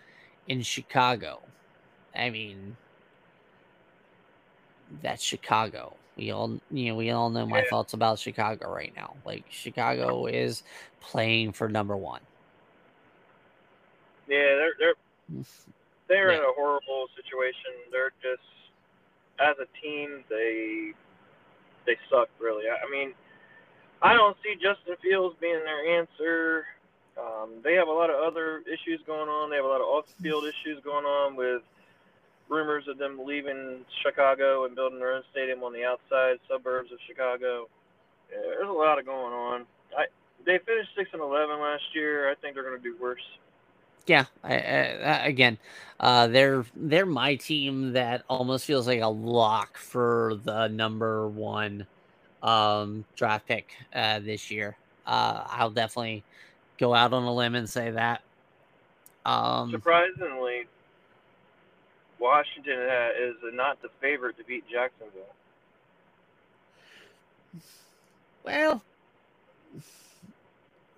in 0.49 0.63
Chicago. 0.63 1.41
I 2.17 2.31
mean, 2.31 2.77
that's 5.03 5.23
Chicago. 5.23 5.95
We 6.17 6.33
all, 6.33 6.59
you 6.71 6.91
know, 6.91 6.97
we 6.97 7.11
all 7.11 7.31
know 7.31 7.47
my 7.47 7.65
thoughts 7.71 7.93
about 7.93 8.19
Chicago 8.19 8.73
right 8.73 8.93
now. 8.97 9.15
Like 9.25 9.45
Chicago 9.51 10.27
is 10.27 10.65
playing 11.01 11.53
for 11.53 11.69
number 11.69 11.97
one. 11.97 12.21
Yeah, 14.27 14.57
they're 14.57 14.73
they're 14.79 14.95
they're 16.09 16.33
yeah. 16.33 16.39
in 16.39 16.43
a 16.43 16.53
horrible 16.57 17.07
situation. 17.15 17.87
They're 17.93 18.13
just 18.21 18.43
as 19.41 19.57
a 19.61 19.67
team, 19.81 20.25
they 20.29 20.93
they 21.87 21.97
suck 22.11 22.29
really. 22.41 22.65
I 22.69 22.91
mean, 22.91 23.15
I 24.03 24.15
don't 24.15 24.37
see 24.43 24.55
Justin 24.55 24.97
Fields 25.03 25.37
being 25.41 25.61
their 25.65 25.99
answer. 25.99 26.67
Um, 27.19 27.51
they 27.65 27.75
have 27.75 27.89
a 27.89 27.93
lot 27.93 28.11
of 28.11 28.17
other 28.17 28.63
issues 28.67 29.01
going 29.07 29.29
on. 29.29 29.51
They 29.51 29.57
have 29.57 29.65
a 29.65 29.69
lot 29.69 29.81
of 29.81 29.87
off-field 29.87 30.45
issues 30.45 30.83
going 30.85 31.05
on 31.05 31.37
with 31.37 31.63
rumors 32.49 32.87
of 32.89 32.99
them 32.99 33.21
leaving 33.25 33.85
Chicago 34.03 34.65
and 34.65 34.75
building 34.75 34.99
their 34.99 35.15
own 35.15 35.23
stadium 35.31 35.63
on 35.63 35.73
the 35.73 35.85
outside 35.85 36.39
suburbs 36.49 36.93
of 36.93 36.99
Chicago. 37.07 37.69
Yeah, 38.31 38.39
there's 38.43 38.69
a 38.69 38.73
lot 38.73 38.99
of 38.99 39.07
going 39.07 39.33
on. 39.33 39.67
I 39.97 40.07
they 40.45 40.59
finished 40.59 40.91
six 40.97 41.11
and 41.13 41.21
eleven 41.21 41.61
last 41.61 41.83
year. 41.95 42.31
I 42.31 42.35
think 42.37 42.55
they're 42.55 42.63
going 42.63 42.81
to 42.81 42.83
do 42.83 42.97
worse. 43.01 43.23
Yeah, 44.07 44.25
I, 44.43 44.55
I, 44.55 45.27
again, 45.27 45.59
uh, 46.01 46.29
they're 46.29 46.65
they're 46.75 47.07
my 47.07 47.35
team 47.35 47.93
that 47.93 48.25
almost 48.29 48.65
feels 48.65 48.87
like 48.87 49.03
a 49.03 49.09
lock 49.09 49.77
for 49.77 50.39
the 50.45 50.69
number 50.69 51.29
one 51.29 51.87
um, 52.43 53.05
draft 53.17 53.47
pick 53.47 53.69
uh, 53.95 54.21
this 54.21 54.51
year. 54.51 54.77
Uh, 55.07 55.45
I'll 55.49 55.71
definitely 55.71 56.25
go 56.79 56.95
out 56.95 57.13
on 57.13 57.25
a 57.25 57.35
limb 57.35 57.55
and 57.55 57.69
say 57.69 57.91
that. 57.91 58.23
Um, 59.27 59.71
Surprisingly, 59.71 60.67
Washington 62.19 62.79
is 63.21 63.37
not 63.53 63.81
the 63.83 63.89
favorite 64.01 64.39
to 64.39 64.45
beat 64.45 64.65
Jacksonville. 64.71 65.23
Well, 68.45 68.83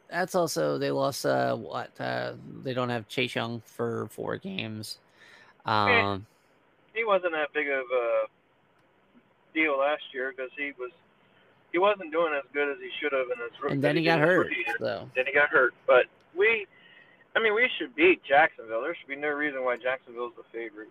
that's 0.08 0.34
also 0.34 0.78
they 0.78 0.90
lost. 0.90 1.26
Uh, 1.26 1.56
what 1.56 1.90
uh, 2.00 2.34
they 2.62 2.74
don't 2.74 2.90
have 2.90 3.08
Chase 3.08 3.34
Young 3.34 3.62
for 3.66 4.08
four 4.10 4.36
games. 4.36 4.98
Um, 5.64 6.26
he 6.94 7.04
wasn't 7.04 7.32
that 7.32 7.52
big 7.52 7.68
of 7.68 7.84
a 7.92 8.22
deal 9.54 9.78
last 9.78 10.02
year 10.12 10.32
because 10.36 10.50
he 10.56 10.72
was 10.78 10.90
he 11.72 11.78
wasn't 11.78 12.10
doing 12.12 12.32
as 12.34 12.44
good 12.52 12.68
as 12.70 12.78
he 12.78 12.90
should 13.00 13.12
have 13.12 13.26
in 13.26 13.38
his 13.42 13.62
rookie. 13.62 13.74
and 13.74 13.84
then 13.84 13.96
he 13.96 14.04
got 14.04 14.18
hurt. 14.18 14.46
rookie 14.46 14.56
year. 14.66 14.76
So 14.78 15.08
Then 15.14 15.26
he 15.26 15.32
got 15.32 15.48
hurt. 15.48 15.74
But 15.86 16.06
we, 16.36 16.66
I 17.36 17.40
mean, 17.40 17.54
we 17.54 17.68
should 17.78 17.94
beat 17.94 18.22
Jacksonville. 18.24 18.82
There 18.82 18.94
should 18.94 19.08
be 19.08 19.16
no 19.16 19.28
reason 19.28 19.64
why 19.64 19.76
Jacksonville's 19.76 20.32
the 20.36 20.44
favorite. 20.52 20.88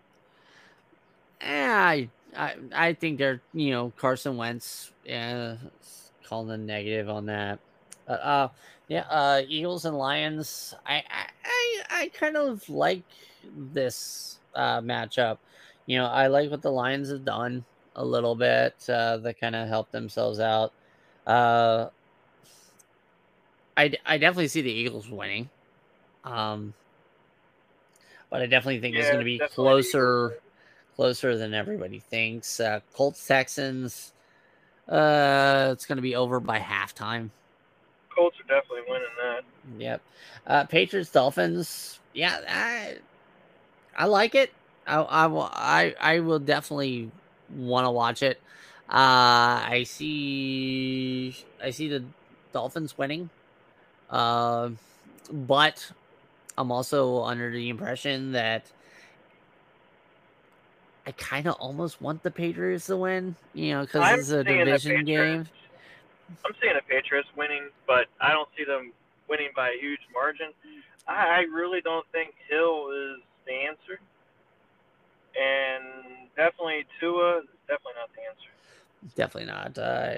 I, 1.42 2.10
I 2.36 2.56
I 2.74 2.94
think 2.94 3.18
they're 3.18 3.42
you 3.54 3.72
know 3.72 3.94
Carson 3.98 4.38
Wentz. 4.38 4.92
Yeah, 5.06 5.56
calling 6.26 6.52
a 6.52 6.58
negative 6.58 7.10
on 7.10 7.28
that. 7.28 7.60
Uh, 8.08 8.12
uh 8.12 8.48
yeah, 8.88 9.06
uh, 9.10 9.42
Eagles 9.48 9.86
and 9.86 9.98
Lions. 9.98 10.74
I 10.86 10.96
I 10.96 11.28
I, 11.46 11.82
I 11.90 12.08
kind 12.10 12.36
of 12.36 12.68
like 12.70 13.04
this 13.56 14.40
uh, 14.56 14.82
matchup. 14.82 15.38
You 15.86 16.00
know, 16.00 16.08
I 16.08 16.28
like 16.28 16.52
what 16.52 16.62
the 16.62 16.72
Lions 16.72 17.10
have 17.10 17.24
done 17.24 17.66
a 17.96 18.04
little 18.04 18.36
bit. 18.36 18.76
Uh, 18.88 19.18
that 19.18 19.40
kind 19.40 19.56
of 19.56 19.68
helped 19.68 19.92
themselves 19.92 20.40
out. 20.40 20.74
Uh, 21.26 21.90
I 23.78 23.94
I 24.06 24.18
definitely 24.18 24.48
see 24.48 24.62
the 24.62 24.72
Eagles 24.72 25.10
winning. 25.10 25.50
Um, 26.24 26.74
but 28.30 28.42
I 28.42 28.46
definitely 28.46 28.80
think 28.80 28.96
it's 28.96 29.08
going 29.08 29.20
to 29.20 29.26
be 29.26 29.40
closer 29.40 30.40
closer 30.96 31.38
than 31.38 31.54
everybody 31.54 32.00
thinks. 32.00 32.60
Uh, 32.60 32.82
Colts 32.94 33.26
Texans. 33.26 34.12
Uh, 34.88 35.70
it's 35.72 35.86
going 35.86 35.98
to 35.98 36.02
be 36.02 36.16
over 36.16 36.40
by 36.40 36.60
halftime. 36.60 37.30
Colts 38.14 38.38
are 38.40 38.44
definitely 38.44 38.82
winning 38.90 39.08
that. 39.24 39.44
Yep. 39.78 40.02
Uh, 40.46 40.64
Patriots 40.66 41.12
Dolphins. 41.12 42.00
Yeah, 42.14 42.40
I 42.48 42.98
I 43.98 44.06
like 44.06 44.36
it. 44.36 44.52
I 44.86 44.98
I 44.98 45.28
will 45.28 45.50
I 45.54 45.96
I 46.00 46.20
will 46.20 46.40
definitely 46.40 47.12
want 47.56 47.86
to 47.86 47.92
watch 47.92 48.24
it. 48.24 48.42
Uh, 48.90 49.62
I 49.70 49.86
see 49.86 51.36
I 51.64 51.70
see 51.70 51.88
the 51.88 52.04
Dolphins 52.54 52.98
winning. 52.98 53.30
Uh, 54.10 54.72
but 55.32 55.92
I'm 56.58 56.72
also 56.72 57.24
under 57.24 57.52
the 57.52 57.70
impression 57.70 58.32
that 58.32 58.66
I 61.06 61.12
kind 61.12 61.48
of 61.48 61.56
almost 61.56 62.02
want 62.02 62.24
the 62.24 62.32
Patriots 62.32 62.88
to 62.88 62.98
win, 62.98 63.36
you 63.54 63.72
know, 63.72 63.82
because 63.82 64.20
it's 64.20 64.30
a 64.30 64.44
division 64.44 65.06
game. 65.06 65.48
I'm 66.46 66.52
seeing 66.62 66.74
the 66.76 66.82
Patriots 66.88 67.30
winning, 67.36 67.70
but 67.88 68.08
I 68.22 68.32
don't 68.32 68.50
see 68.58 68.64
them 68.64 68.92
winning 69.28 69.50
by 69.56 69.70
a 69.70 69.80
huge 69.80 70.02
margin. 70.14 70.52
I, 71.08 71.14
I 71.14 71.40
really 71.52 71.82
don't 71.82 72.06
think 72.12 72.36
Hill 72.50 72.90
is 72.92 73.22
the 73.46 73.54
answer, 73.54 74.00
and 75.40 76.28
definitely 76.36 76.86
Tua 77.00 77.40
is 77.40 77.46
definitely 77.68 77.94
not 77.96 78.10
the 78.16 78.22
answer. 78.30 79.16
Definitely 79.16 79.52
not. 79.52 79.78
Uh, 79.78 80.16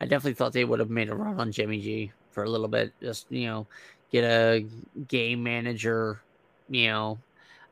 I 0.00 0.06
definitely 0.06 0.34
thought 0.34 0.52
they 0.52 0.64
would 0.64 0.80
have 0.80 0.90
made 0.90 1.08
a 1.08 1.14
run 1.14 1.40
on 1.40 1.52
Jimmy 1.52 1.80
G 1.80 2.12
for 2.30 2.44
a 2.44 2.50
little 2.50 2.68
bit. 2.68 2.92
Just 3.00 3.26
you 3.30 3.46
know, 3.46 3.66
get 4.10 4.24
a 4.24 4.66
game 5.08 5.42
manager. 5.42 6.20
You 6.68 6.88
know, 6.88 7.18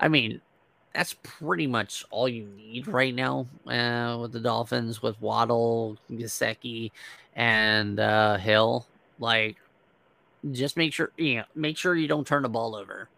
I 0.01 0.09
mean, 0.09 0.41
that's 0.95 1.15
pretty 1.23 1.67
much 1.67 2.05
all 2.11 2.29
you 2.29 2.47
need 2.57 2.89
right 2.89 3.15
now 3.15 3.47
uh, 3.67 4.19
with 4.21 4.33
the 4.33 4.41
Dolphins, 4.41 5.03
with 5.03 5.21
Waddle, 5.21 5.97
Gesicki, 6.11 6.91
and 7.35 8.01
uh, 8.01 8.37
Hill. 8.39 8.87
Like, 9.19 9.57
just 10.53 10.77
make 10.77 10.93
sure 10.93 11.11
you 11.17 11.37
know, 11.37 11.45
make 11.55 11.77
sure 11.77 11.95
you 11.95 12.09
don't 12.09 12.27
turn 12.27 12.43
the 12.43 12.49
ball 12.49 12.75
over. 12.75 13.09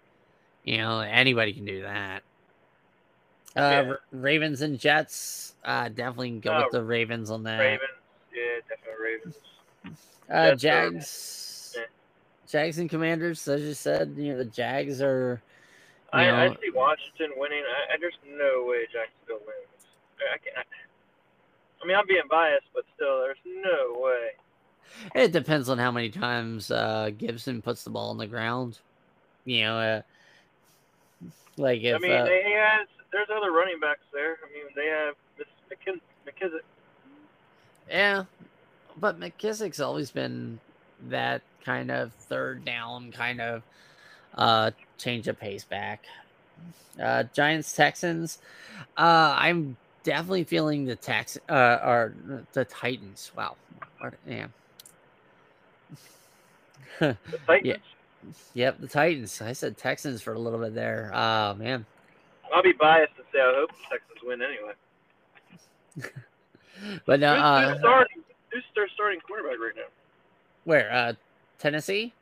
You 0.64 0.78
know, 0.78 1.00
anybody 1.00 1.52
can 1.52 1.64
do 1.64 1.83
that. 1.83 2.23
Uh, 3.57 3.61
Yeah. 3.61 3.93
Ravens 4.12 4.62
and 4.62 4.78
Jets. 4.78 5.55
Uh, 5.64 5.88
definitely 5.88 6.38
go 6.38 6.52
Oh, 6.52 6.62
with 6.64 6.73
the 6.73 6.83
Ravens 6.83 7.31
on 7.31 7.43
that. 7.45 7.59
Ravens, 7.59 7.90
yeah, 8.35 8.43
definitely 8.69 9.05
Ravens. 9.05 9.37
Uh, 10.31 10.50
Jets 10.55 10.62
Jags. 10.62 11.75
yeah. 11.76 11.83
Jags 12.49 12.78
and 12.78 12.88
Commanders. 12.90 13.47
As 13.49 13.62
you 13.62 13.75
said, 13.75 14.15
you 14.17 14.32
know 14.32 14.39
the 14.39 14.45
Jags 14.45 15.00
are. 15.02 15.43
I, 16.13 16.30
I 16.30 16.49
see 16.54 16.71
Washington 16.75 17.32
winning. 17.37 17.63
I, 17.63 17.95
I 17.95 17.97
there's 18.00 18.15
no 18.26 18.65
way 18.67 18.84
Jacksonville 18.93 19.45
wins. 19.47 19.87
I 20.34 20.39
can't. 20.39 20.67
I 21.82 21.87
mean, 21.87 21.97
I'm 21.97 22.06
being 22.06 22.23
biased, 22.30 22.67
but 22.75 22.84
still, 22.97 23.21
there's 23.21 23.37
no 23.47 24.00
way. 24.00 24.30
it 25.15 25.32
depends 25.32 25.69
on 25.69 25.78
how 25.78 25.91
many 25.93 26.08
times 26.08 26.71
uh, 26.71 27.11
Gibson 27.17 27.61
puts 27.63 27.84
the 27.84 27.91
ball 27.91 28.11
on 28.11 28.19
the 28.19 28.26
ground. 28.26 28.78
You 29.45 29.63
know, 29.65 29.78
uh, 29.78 30.02
like 31.56 31.82
if 31.82 31.97
I 31.97 31.99
mean, 31.99 32.13
uh, 32.13 32.25
they 32.25 32.43
has 32.58 32.89
there's 33.12 33.28
other 33.34 33.52
running 33.52 33.80
backs 33.80 34.00
there. 34.12 34.36
I 34.44 34.52
mean, 34.52 34.66
they 34.76 34.86
have 34.86 35.14
McKin- 35.71 36.00
McKissic. 36.26 36.60
yeah, 37.90 38.25
but 38.97 39.18
McKissic's 39.18 39.80
always 39.80 40.10
been 40.10 40.60
that 41.08 41.42
kind 41.64 41.90
of 41.90 42.12
third 42.12 42.64
down 42.64 43.12
kind 43.12 43.40
of 43.40 43.62
uh 44.34 44.71
change 44.99 45.28
of 45.28 45.38
pace 45.38 45.64
back. 45.64 46.04
Uh 47.00 47.25
Giants 47.34 47.73
Texans. 47.75 48.38
Uh 48.97 49.34
I'm 49.36 49.76
definitely 50.02 50.44
feeling 50.44 50.84
the 50.86 50.97
Tex 50.97 51.38
uh 51.49 51.78
or 51.84 52.14
the 52.52 52.64
Titans. 52.64 53.30
Wow. 53.36 53.56
What 54.00 54.14
yeah. 54.26 54.47
The 57.00 57.16
Titans. 57.47 57.62
Yeah. 57.64 57.76
yep, 58.54 58.80
the 58.80 58.88
Titans. 58.88 59.40
I 59.40 59.52
said 59.52 59.76
Texans 59.78 60.21
for 60.21 60.32
a 60.32 60.38
little 60.38 60.58
bit 60.58 60.75
there. 60.75 61.10
Oh 61.14 61.54
man. 61.54 61.86
I'll 62.54 62.63
be 62.63 62.73
biased 62.73 63.13
and 63.17 63.26
say 63.32 63.41
I 63.41 63.52
hope 63.56 63.71
the 63.71 63.76
Texans 63.97 64.21
win 64.25 64.43
anyway. 64.43 64.73
But 67.06 67.19
now, 67.19 67.34
who's, 67.34 67.43
uh 67.43 67.71
who's 67.73 67.78
starting? 67.80 68.23
Who's 68.52 68.65
their 68.76 68.89
starting 68.95 69.19
quarterback 69.21 69.58
right 69.58 69.73
now? 69.76 69.89
where? 70.65 70.93
Uh 70.93 71.13
Tennessee? 71.58 72.13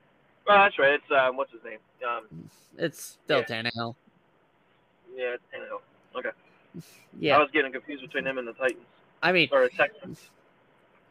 Oh, 0.49 0.55
that's 0.55 0.79
right. 0.79 0.93
It's 0.95 1.11
um, 1.11 1.37
what's 1.37 1.53
his 1.53 1.63
name? 1.65 1.79
Um, 2.09 2.49
It's 2.79 3.19
still 3.25 3.39
Yeah. 3.41 3.45
Tannehill. 3.63 3.95
yeah, 5.15 5.35
it's 5.35 5.43
Tannehill. 5.55 6.19
Okay. 6.19 6.31
Yeah. 7.21 7.37
I 7.37 7.39
was 7.39 7.51
getting 7.53 7.73
confused 7.73 8.03
between 8.03 8.27
him 8.27 8.37
and 8.39 8.47
the 8.49 8.53
Titans 8.53 8.85
I 9.23 9.33
mean 9.33 9.49
or 9.53 9.63
the 9.65 9.71
Texans. 9.71 10.29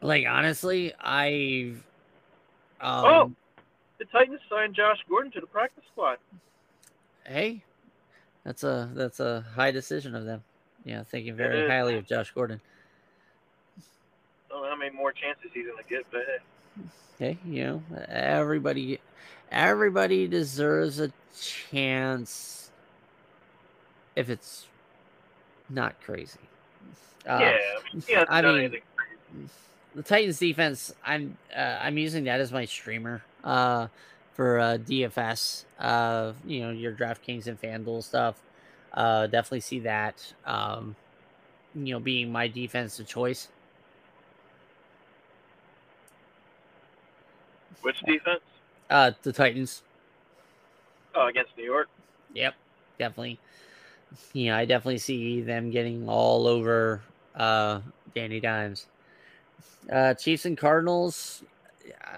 like 0.00 0.24
honestly, 0.26 0.92
I 1.00 1.74
um 2.80 3.04
Oh! 3.04 3.32
The 3.98 4.04
Titans 4.06 4.40
signed 4.50 4.74
Josh 4.74 4.98
Gordon 5.08 5.30
to 5.32 5.40
the 5.40 5.46
practice 5.46 5.84
squad. 5.92 6.18
hey, 7.24 7.62
that's 8.46 8.62
a 8.62 8.88
that's 8.94 9.18
a 9.18 9.44
high 9.56 9.72
decision 9.72 10.14
of 10.14 10.24
them. 10.24 10.42
Yeah, 10.84 11.02
thinking 11.02 11.34
very 11.34 11.68
highly 11.68 11.96
of 11.96 12.06
Josh 12.06 12.30
Gordon. 12.30 12.60
I 13.76 14.54
don't 14.54 14.62
know 14.62 14.68
how 14.70 14.76
many 14.76 14.94
more 14.94 15.10
chances 15.10 15.50
he's 15.52 15.66
gonna 15.66 15.82
get, 15.88 16.06
but 16.12 16.22
hey. 17.18 17.36
You 17.44 17.64
know, 17.64 17.82
everybody 18.08 19.00
everybody 19.50 20.28
deserves 20.28 21.00
a 21.00 21.10
chance 21.42 22.70
if 24.14 24.30
it's 24.30 24.68
not 25.68 26.00
crazy. 26.00 26.38
Uh, 27.28 27.38
yeah, 27.40 27.50
I 27.50 27.94
mean, 27.94 28.02
he 28.06 28.14
I 28.14 28.42
mean, 28.42 28.80
the 29.96 30.02
Titans 30.04 30.38
defense, 30.38 30.94
I'm 31.04 31.36
uh, 31.54 31.78
I'm 31.82 31.98
using 31.98 32.22
that 32.24 32.38
as 32.38 32.52
my 32.52 32.64
streamer 32.64 33.22
uh 33.42 33.88
for 34.36 34.60
uh 34.60 34.76
DFS. 34.76 35.64
Uh 35.80 36.34
you 36.46 36.60
know, 36.60 36.70
your 36.70 36.92
DraftKings 36.92 37.46
and 37.46 37.60
FanDuel 37.60 38.04
stuff. 38.04 38.36
Uh 38.92 39.26
definitely 39.26 39.60
see 39.60 39.80
that 39.80 40.34
um 40.44 40.94
you 41.74 41.94
know 41.94 42.00
being 42.00 42.30
my 42.30 42.46
defensive 42.46 43.08
choice. 43.08 43.48
Which 47.82 47.98
defense? 48.00 48.42
Uh 48.90 49.12
the 49.22 49.32
Titans. 49.32 49.82
Oh, 51.14 51.26
against 51.28 51.56
New 51.56 51.64
York. 51.64 51.88
Yep, 52.34 52.54
definitely. 52.98 53.38
Yeah, 54.34 54.56
I 54.56 54.66
definitely 54.66 54.98
see 54.98 55.40
them 55.40 55.70
getting 55.70 56.08
all 56.08 56.46
over 56.46 57.00
uh 57.34 57.80
Danny 58.14 58.40
Dimes. 58.40 58.86
Uh 59.90 60.12
Chiefs 60.14 60.44
and 60.44 60.58
Cardinals. 60.58 61.42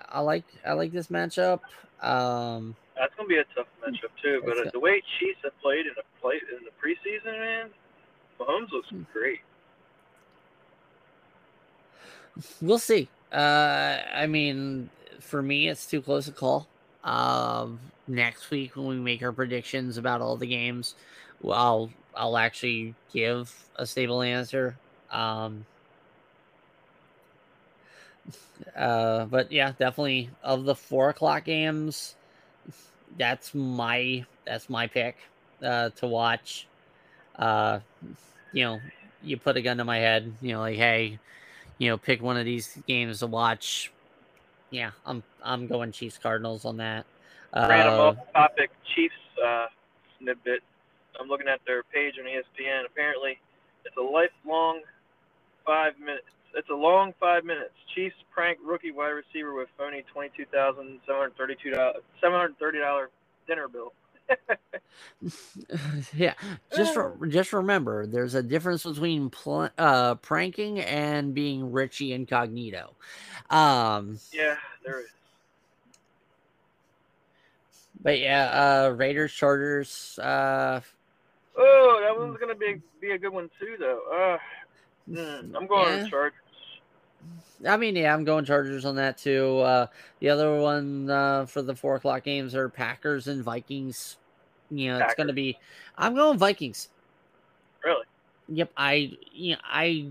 I 0.09 0.21
like 0.21 0.45
I 0.67 0.73
like 0.73 0.93
this 0.93 1.09
matchup. 1.09 1.61
Um 2.03 2.77
That's 2.97 3.15
gonna 3.17 3.29
be 3.29 3.37
a 3.39 3.45
tough 3.55 3.67
matchup 3.85 4.11
too. 4.23 4.43
But 4.45 4.59
uh, 4.59 4.71
the 4.73 4.81
way 4.81 5.03
Chiefs 5.19 5.41
have 5.45 5.59
played 5.61 5.87
in 5.87 5.93
the 5.97 6.03
play 6.21 6.41
in 6.59 6.65
the 6.65 6.73
preseason, 6.83 7.39
man, 7.39 7.71
Mahomes 8.41 8.71
looks 8.73 8.89
Hmm. 8.89 9.03
great. 9.13 9.41
we'll 12.61 12.79
see. 12.79 13.09
Uh 13.33 13.99
I 14.15 14.27
mean, 14.27 14.91
for 15.21 15.43
me 15.43 15.69
it's 15.69 15.87
too 15.87 16.03
close 16.03 16.29
a 16.29 16.33
call. 16.33 16.69
Um 17.05 17.81
next 18.07 18.51
week 18.51 18.75
when 18.77 18.87
we 18.87 18.97
make 18.97 19.23
our 19.23 19.33
predictions 19.33 19.97
about 19.97 20.21
all 20.21 20.37
the 20.37 20.47
games, 20.47 20.95
well, 21.41 21.59
I'll 21.59 21.91
I'll 22.15 22.37
actually 22.39 22.95
give 23.13 23.55
a 23.77 23.87
stable 23.87 24.23
answer. 24.23 24.81
Um 25.11 25.67
uh 28.77 29.25
but 29.27 29.51
yeah, 29.53 29.73
definitely 29.79 30.31
of 30.43 30.65
the 30.65 30.75
four 30.75 31.11
o'clock 31.11 31.45
games, 31.45 32.15
that's 33.17 33.55
my 33.55 34.25
that's 34.47 34.69
my 34.71 34.87
pick. 34.87 35.17
uh, 35.63 35.91
to 35.91 36.07
watch. 36.07 36.67
Uh, 37.39 37.81
you 38.53 38.65
know, 38.65 38.81
you 39.23 39.37
put 39.37 39.57
a 39.57 39.63
gun 39.63 39.79
to 39.79 39.85
my 39.85 39.99
head. 39.99 40.33
You 40.41 40.55
know, 40.55 40.61
like, 40.61 40.77
hey, 40.77 41.19
you 41.79 41.89
know, 41.89 41.97
pick 41.97 42.23
one 42.23 42.37
of 42.37 42.45
these 42.45 42.77
games 42.87 43.21
to 43.21 43.27
watch. 43.27 43.93
Yeah, 44.71 44.91
I'm 45.07 45.23
I'm 45.43 45.67
going 45.67 45.93
Chiefs 45.93 46.19
Cardinals 46.19 46.65
on 46.65 46.79
that. 46.79 47.07
Random 47.55 47.99
uh, 47.99 48.03
off 48.03 48.17
topic 48.35 48.71
Chiefs 48.95 49.15
uh, 49.45 49.67
snippet. 50.21 50.63
I'm 51.21 51.29
looking 51.29 51.49
at 51.49 51.61
their 51.67 51.83
page 51.83 52.15
on 52.19 52.27
ESPN. 52.27 52.85
Apparently, 52.87 53.39
it's 53.85 53.97
a 53.97 54.01
lifelong 54.01 54.81
five 55.67 55.99
minutes. 55.99 56.27
It's 56.55 56.69
a 56.71 56.75
long 56.75 57.15
five 57.21 57.45
minutes. 57.45 57.75
Chiefs 57.95 58.17
prank 58.33 58.59
rookie 58.65 58.91
wide 58.91 59.09
receiver 59.11 59.55
with 59.55 59.69
phony 59.77 60.05
twenty-two 60.13 60.47
thousand 60.53 61.01
seven 61.07 61.21
hundred 61.21 61.37
thirty-two 61.37 61.71
dollars, 61.71 62.03
seven 62.21 62.39
hundred 62.39 62.59
thirty 62.59 62.79
dollar 62.79 63.11
dinner 63.47 63.69
bill. 63.69 63.93
yeah, 66.15 66.35
just 66.77 66.97
re- 66.97 67.31
just 67.31 67.53
remember, 67.53 68.07
there's 68.07 68.35
a 68.35 68.43
difference 68.43 68.83
between 68.83 69.31
pl- 69.31 69.71
uh, 69.79 70.17
pranking 70.17 70.81
and 70.81 71.35
being 71.35 71.73
Richie 71.73 72.13
Incognito. 72.13 72.95
Um, 73.49 74.19
yeah, 74.33 74.57
there 74.85 75.01
is. 75.01 75.07
But 78.03 78.19
yeah, 78.21 78.87
uh, 78.87 78.91
Raiders, 78.91 79.33
Chargers. 79.33 80.19
Uh, 80.19 80.81
oh, 81.57 82.01
that 82.05 82.19
one's 82.19 82.39
gonna 82.39 82.55
be 82.55 82.81
be 83.01 83.13
a 83.13 83.19
good 83.19 83.33
one 83.33 83.51
too, 83.59 83.77
though. 83.79 84.39
Mm, 85.11 85.55
I'm 85.55 85.67
going 85.67 85.99
yeah. 85.99 86.09
Chargers. 86.09 86.41
I 87.67 87.77
mean, 87.77 87.97
yeah, 87.97 88.15
I'm 88.15 88.25
going 88.25 88.45
Chargers 88.45 88.85
on 88.85 88.97
that 88.97 89.19
too. 89.19 89.59
Uh, 89.59 89.87
the 90.21 90.29
other 90.29 90.61
one 90.61 91.11
uh, 91.11 91.47
for 91.47 91.63
the 91.63 91.75
four 91.75 91.97
o'clock 91.97 92.25
games 92.25 92.55
are 92.55 92.69
Packers 92.69 93.27
and 93.27 93.43
Vikings. 93.43 94.17
You 94.71 94.93
know, 94.93 94.99
Packers. 94.99 95.13
it's 95.13 95.17
going 95.17 95.27
to 95.29 95.33
be. 95.33 95.59
I'm 95.97 96.15
going 96.15 96.39
Vikings. 96.39 96.89
Really? 97.85 98.05
Yep. 98.49 98.71
I. 98.77 99.13
You 99.33 99.55
know, 99.55 99.61
I. 99.65 100.09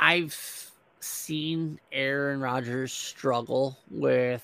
I've 0.00 0.70
seen 1.00 1.78
Aaron 1.92 2.40
Rodgers 2.40 2.92
struggle 2.92 3.78
without 3.90 4.42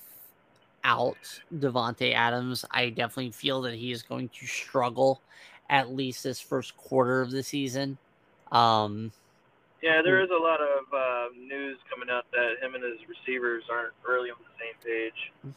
Davante 1.54 2.14
Adams. 2.14 2.64
I 2.70 2.90
definitely 2.90 3.32
feel 3.32 3.60
that 3.62 3.74
he 3.74 3.92
is 3.92 4.02
going 4.02 4.28
to 4.28 4.46
struggle 4.46 5.20
at 5.72 5.90
least 5.90 6.22
this 6.22 6.38
first 6.38 6.76
quarter 6.76 7.22
of 7.22 7.30
the 7.30 7.42
season. 7.42 7.96
Um, 8.52 9.11
yeah, 9.82 10.02
there 10.04 10.22
is 10.22 10.28
a 10.30 10.37
lot 10.37 10.61
of 10.61 10.85
uh, 10.94 11.28
news 11.35 11.78
coming 11.90 12.11
out 12.11 12.26
that 12.30 12.62
him 12.62 12.74
and 12.74 12.85
his 12.85 13.00
receivers 13.08 13.64
aren't 13.72 13.94
really 14.06 14.30
on 14.30 14.37
the 14.38 14.52
same 14.61 14.74
page. 14.85 15.54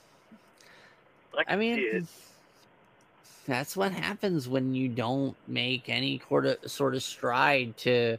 I, 1.38 1.54
I 1.54 1.56
mean, 1.58 2.08
that's 3.46 3.76
what 3.76 3.92
happens 3.92 4.48
when 4.48 4.74
you 4.74 4.88
don't 4.88 5.36
make 5.50 5.90
any 5.90 6.22
sort 6.66 6.96
of 6.96 7.04
stride 7.04 7.76
to, 7.80 8.18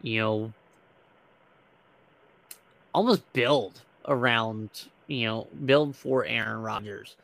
you 0.00 0.20
know, 0.20 0.52
almost 2.94 3.30
build 3.34 3.82
around, 4.08 4.70
you 5.08 5.26
know, 5.26 5.46
build 5.66 5.94
for 5.94 6.24
Aaron 6.24 6.62
Rodgers. 6.62 7.16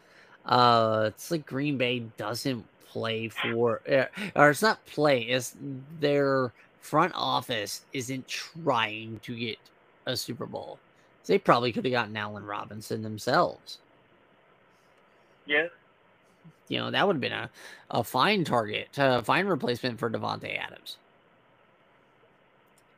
Uh, 0.44 1.04
it's 1.06 1.30
like 1.30 1.46
Green 1.46 1.78
Bay 1.78 2.00
doesn't 2.18 2.66
play 2.90 3.29
for, 3.29 3.81
eh, 3.87 4.07
or 4.35 4.50
it's 4.50 4.62
not 4.62 4.85
play, 4.87 5.22
it's 5.22 5.57
their 6.00 6.53
front 6.81 7.12
office 7.14 7.83
isn't 7.92 8.26
trying 8.26 9.20
to 9.22 9.37
get 9.37 9.59
a 10.07 10.16
Super 10.16 10.46
Bowl. 10.46 10.79
They 11.26 11.38
probably 11.38 11.70
could 11.70 11.85
have 11.85 11.92
gotten 11.92 12.16
Allen 12.16 12.44
Robinson 12.44 13.03
themselves. 13.03 13.79
Yeah. 15.46 15.66
You 16.68 16.79
know, 16.79 16.90
that 16.90 17.07
would 17.07 17.16
have 17.16 17.20
been 17.20 17.33
a, 17.33 17.50
a 17.90 18.03
fine 18.03 18.44
target, 18.44 18.88
a 18.96 19.22
fine 19.22 19.46
replacement 19.46 19.98
for 19.98 20.11
Davante 20.11 20.59
Adams. 20.59 20.96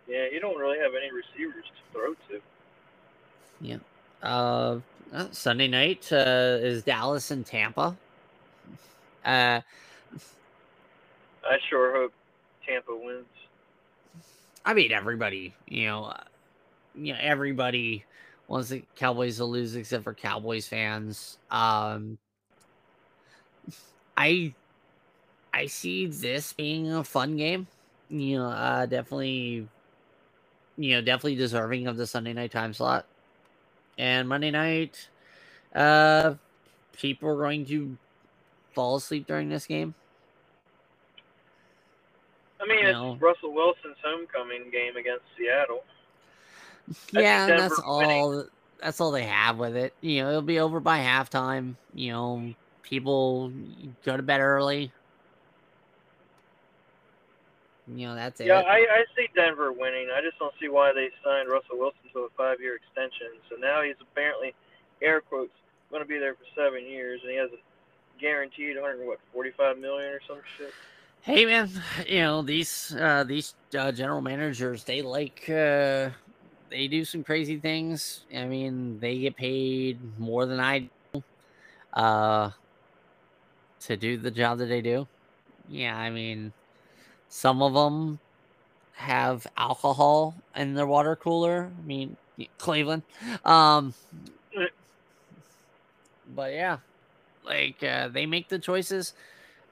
Yeah, 0.08 0.26
you 0.32 0.40
don't 0.40 0.58
really 0.58 0.78
have 0.78 0.92
any 0.94 1.10
receivers 1.10 1.64
to 1.64 1.92
throw 1.92 2.14
to. 2.14 2.40
Yeah. 3.60 3.76
Uh, 4.22 4.80
uh 5.12 5.26
Sunday 5.32 5.68
night 5.68 6.10
uh, 6.12 6.58
is 6.60 6.82
Dallas 6.82 7.30
and 7.30 7.44
Tampa. 7.44 7.96
Uh, 9.24 9.60
I 11.44 11.58
sure 11.68 11.96
hope 11.96 12.12
Tampa 12.66 12.94
wins. 12.94 13.26
I 14.64 14.74
mean, 14.74 14.92
everybody, 14.92 15.54
you 15.66 15.86
know, 15.86 16.04
uh, 16.04 16.20
you 16.94 17.12
know, 17.12 17.18
everybody 17.20 18.04
wants 18.46 18.68
the 18.68 18.84
Cowboys 18.96 19.38
to 19.38 19.44
lose 19.44 19.74
except 19.74 20.04
for 20.04 20.14
Cowboys 20.14 20.68
fans. 20.68 21.38
Um, 21.50 22.18
I, 24.16 24.54
I 25.52 25.66
see 25.66 26.06
this 26.06 26.52
being 26.52 26.92
a 26.92 27.02
fun 27.02 27.36
game. 27.36 27.66
You 28.08 28.38
know, 28.38 28.46
uh, 28.46 28.86
definitely, 28.86 29.66
you 30.76 30.90
know, 30.94 31.00
definitely 31.00 31.36
deserving 31.36 31.86
of 31.86 31.96
the 31.96 32.06
Sunday 32.06 32.32
night 32.34 32.52
time 32.52 32.72
slot. 32.72 33.06
And 33.98 34.28
Monday 34.28 34.50
night, 34.50 35.08
uh, 35.74 36.34
people 36.92 37.30
are 37.30 37.36
going 37.36 37.66
to 37.66 37.96
fall 38.74 38.96
asleep 38.96 39.26
during 39.26 39.48
this 39.48 39.66
game. 39.66 39.94
I 42.60 42.66
mean, 42.66 42.78
you 42.78 42.86
it's 42.86 42.92
know. 42.94 43.16
Russell 43.20 43.52
Wilson's 43.52 43.96
homecoming 44.04 44.70
game 44.70 44.96
against 44.96 45.24
Seattle. 45.36 45.82
Yeah, 47.12 47.46
that's 47.46 47.78
all. 47.78 48.44
That's 48.80 49.00
all 49.00 49.10
they 49.12 49.24
have 49.24 49.58
with 49.58 49.76
it. 49.76 49.94
You 50.00 50.22
know, 50.22 50.28
it'll 50.30 50.42
be 50.42 50.58
over 50.58 50.80
by 50.80 50.98
halftime. 50.98 51.76
You 51.94 52.12
know, 52.12 52.54
people 52.82 53.52
go 54.04 54.16
to 54.16 54.22
bed 54.22 54.40
early. 54.40 54.92
You 57.88 58.06
know, 58.08 58.14
that's 58.14 58.40
it. 58.40 58.46
Yeah, 58.46 58.60
I, 58.60 58.76
I 58.78 59.04
see 59.16 59.28
Denver 59.34 59.72
winning. 59.72 60.08
I 60.14 60.20
just 60.20 60.38
don't 60.38 60.54
see 60.60 60.68
why 60.68 60.92
they 60.92 61.10
signed 61.24 61.50
Russell 61.50 61.78
Wilson 61.78 62.00
to 62.12 62.20
a 62.20 62.28
five-year 62.36 62.76
extension. 62.76 63.38
So 63.50 63.56
now 63.56 63.82
he's 63.82 63.96
apparently, 64.00 64.54
air 65.02 65.20
quotes, 65.20 65.52
going 65.90 66.02
to 66.02 66.08
be 66.08 66.18
there 66.18 66.34
for 66.34 66.46
seven 66.56 66.86
years, 66.86 67.20
and 67.22 67.30
he 67.30 67.36
has 67.36 67.50
a 67.50 67.58
guaranteed 68.22 68.76
100 68.76 69.06
what 69.06 69.18
45 69.32 69.78
million 69.78 70.12
or 70.12 70.20
some 70.26 70.38
shit. 70.56 70.72
Hey 71.20 71.44
man, 71.44 71.70
you 72.06 72.20
know 72.20 72.42
these 72.42 72.96
uh, 72.98 73.24
these 73.24 73.54
uh, 73.78 73.92
general 73.92 74.20
managers 74.20 74.84
they 74.84 75.02
like 75.02 75.48
uh, 75.48 76.10
they 76.70 76.88
do 76.88 77.04
some 77.04 77.22
crazy 77.22 77.58
things. 77.58 78.24
I 78.34 78.46
mean, 78.46 78.98
they 78.98 79.18
get 79.18 79.36
paid 79.36 80.00
more 80.18 80.46
than 80.46 80.58
I 80.58 80.88
do 81.12 81.22
uh, 81.92 82.50
to 83.80 83.96
do 83.96 84.16
the 84.16 84.30
job 84.30 84.58
that 84.58 84.66
they 84.66 84.80
do. 84.80 85.06
Yeah, 85.68 85.96
I 85.96 86.10
mean, 86.10 86.52
some 87.28 87.62
of 87.62 87.74
them 87.74 88.18
have 88.94 89.46
alcohol 89.56 90.34
in 90.56 90.74
their 90.74 90.86
water 90.86 91.14
cooler. 91.14 91.70
I 91.76 91.86
mean, 91.86 92.16
Cleveland. 92.58 93.02
Um, 93.44 93.94
but 96.34 96.52
yeah, 96.52 96.78
like 97.44 97.82
uh, 97.82 98.08
they 98.08 98.26
make 98.26 98.48
the 98.48 98.58
choices 98.58 99.14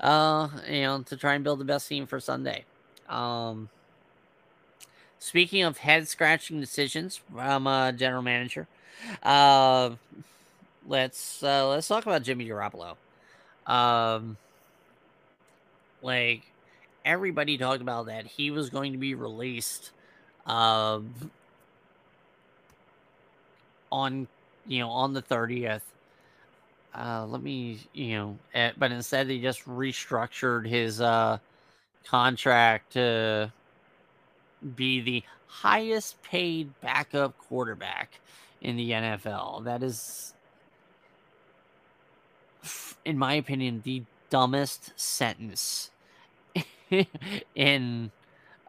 uh, 0.00 0.48
you 0.68 0.82
know, 0.82 1.02
to 1.02 1.16
try 1.16 1.34
and 1.34 1.44
build 1.44 1.60
the 1.60 1.64
best 1.64 1.88
team 1.88 2.06
for 2.06 2.20
Sunday. 2.20 2.64
Um, 3.08 3.68
speaking 5.18 5.62
of 5.62 5.78
head 5.78 6.08
scratching 6.08 6.60
decisions 6.60 7.20
from 7.32 7.66
a 7.66 7.92
general 7.92 8.22
manager, 8.22 8.66
uh, 9.22 9.90
let's 10.86 11.42
uh, 11.42 11.68
let's 11.68 11.86
talk 11.86 12.06
about 12.06 12.22
Jimmy 12.22 12.48
Garoppolo. 12.48 12.96
Um, 13.66 14.36
like 16.02 16.42
everybody 17.04 17.58
talked 17.58 17.82
about 17.82 18.06
that 18.06 18.26
he 18.26 18.50
was 18.50 18.70
going 18.70 18.92
to 18.92 18.98
be 18.98 19.14
released, 19.14 19.90
uh, 20.46 21.00
on 23.92 24.28
you 24.66 24.78
know 24.78 24.88
on 24.88 25.12
the 25.12 25.22
thirtieth 25.22 25.84
uh, 26.94 27.24
let 27.26 27.42
me, 27.42 27.78
you 27.92 28.16
know, 28.16 28.38
uh, 28.54 28.70
but 28.78 28.90
instead 28.90 29.28
he 29.28 29.40
just 29.40 29.64
restructured 29.66 30.66
his 30.66 31.00
uh, 31.00 31.38
contract 32.04 32.94
to 32.94 33.52
be 34.74 35.00
the 35.00 35.22
highest 35.46 36.20
paid 36.22 36.72
backup 36.80 37.36
quarterback 37.38 38.20
in 38.60 38.76
the 38.76 38.90
NFL. 38.90 39.64
That 39.64 39.82
is, 39.82 40.34
in 43.04 43.16
my 43.16 43.34
opinion, 43.34 43.82
the 43.84 44.02
dumbest 44.28 44.92
sentence 44.96 45.90
in 47.54 48.10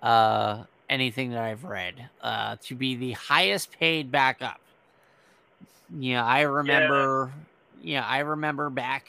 uh, 0.01 0.63
anything 0.89 1.31
that 1.31 1.43
I've 1.43 1.63
read. 1.63 2.09
Uh, 2.21 2.55
to 2.63 2.75
be 2.75 2.95
the 2.95 3.13
highest 3.13 3.71
paid 3.71 4.11
backup. 4.11 4.61
Yeah, 5.97 6.23
I 6.23 6.41
remember. 6.41 7.31
Yeah 7.35 7.41
yeah, 7.81 8.05
I 8.05 8.19
remember 8.19 8.69
back, 8.69 9.07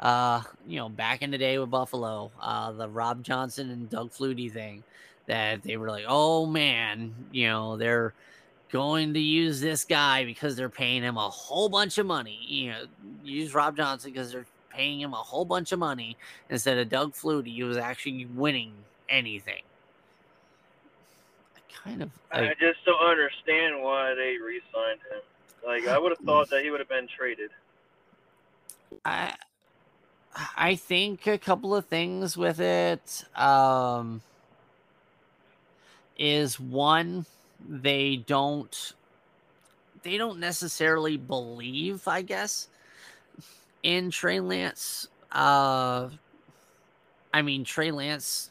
uh, 0.00 0.42
you 0.66 0.78
know, 0.78 0.88
back 0.88 1.22
in 1.22 1.30
the 1.30 1.38
day 1.38 1.58
with 1.58 1.70
Buffalo, 1.70 2.30
uh, 2.40 2.72
the 2.72 2.88
Rob 2.88 3.22
Johnson 3.22 3.70
and 3.70 3.88
Doug 3.88 4.12
Flutie 4.12 4.52
thing, 4.52 4.84
that 5.26 5.62
they 5.62 5.76
were 5.76 5.88
like, 5.88 6.04
oh 6.08 6.46
man, 6.46 7.14
you 7.32 7.48
know, 7.48 7.76
they're 7.76 8.12
going 8.70 9.14
to 9.14 9.20
use 9.20 9.60
this 9.60 9.84
guy 9.84 10.24
because 10.24 10.56
they're 10.56 10.68
paying 10.68 11.02
him 11.02 11.16
a 11.16 11.28
whole 11.28 11.68
bunch 11.68 11.98
of 11.98 12.06
money. 12.06 12.40
You 12.46 12.70
know, 12.70 12.84
use 13.22 13.54
Rob 13.54 13.76
Johnson 13.76 14.12
because 14.12 14.32
they're 14.32 14.46
paying 14.70 15.00
him 15.00 15.12
a 15.12 15.16
whole 15.16 15.44
bunch 15.44 15.72
of 15.72 15.78
money 15.78 16.16
instead 16.50 16.78
of 16.78 16.88
Doug 16.88 17.12
Flutie, 17.14 17.58
who 17.58 17.66
was 17.66 17.76
actually 17.76 18.26
winning 18.26 18.72
anything. 19.08 19.62
I 21.56 21.60
kind 21.88 22.02
of. 22.02 22.10
I 22.32 22.48
just 22.60 22.84
don't 22.84 23.00
understand 23.00 23.82
why 23.82 24.14
they 24.14 24.36
re-signed 24.44 25.00
him. 25.10 25.22
Like 25.64 25.86
I 25.86 25.98
would 25.98 26.10
have 26.10 26.18
thought 26.18 26.50
that 26.50 26.62
he 26.62 26.70
would 26.70 26.80
have 26.80 26.88
been 26.88 27.08
traded. 27.16 27.50
I 29.04 29.34
I 30.56 30.74
think 30.76 31.26
a 31.26 31.38
couple 31.38 31.74
of 31.74 31.86
things 31.86 32.36
with 32.36 32.60
it 32.60 33.24
um, 33.36 34.20
is 36.18 36.58
one 36.58 37.26
they 37.66 38.16
don't 38.16 38.94
they 40.02 40.18
don't 40.18 40.38
necessarily 40.38 41.16
believe, 41.16 42.06
I 42.06 42.22
guess, 42.22 42.68
in 43.82 44.10
Trey 44.10 44.38
Lance. 44.40 45.08
Uh, 45.32 46.10
I 47.32 47.42
mean, 47.42 47.64
Trey 47.64 47.90
Lance 47.90 48.50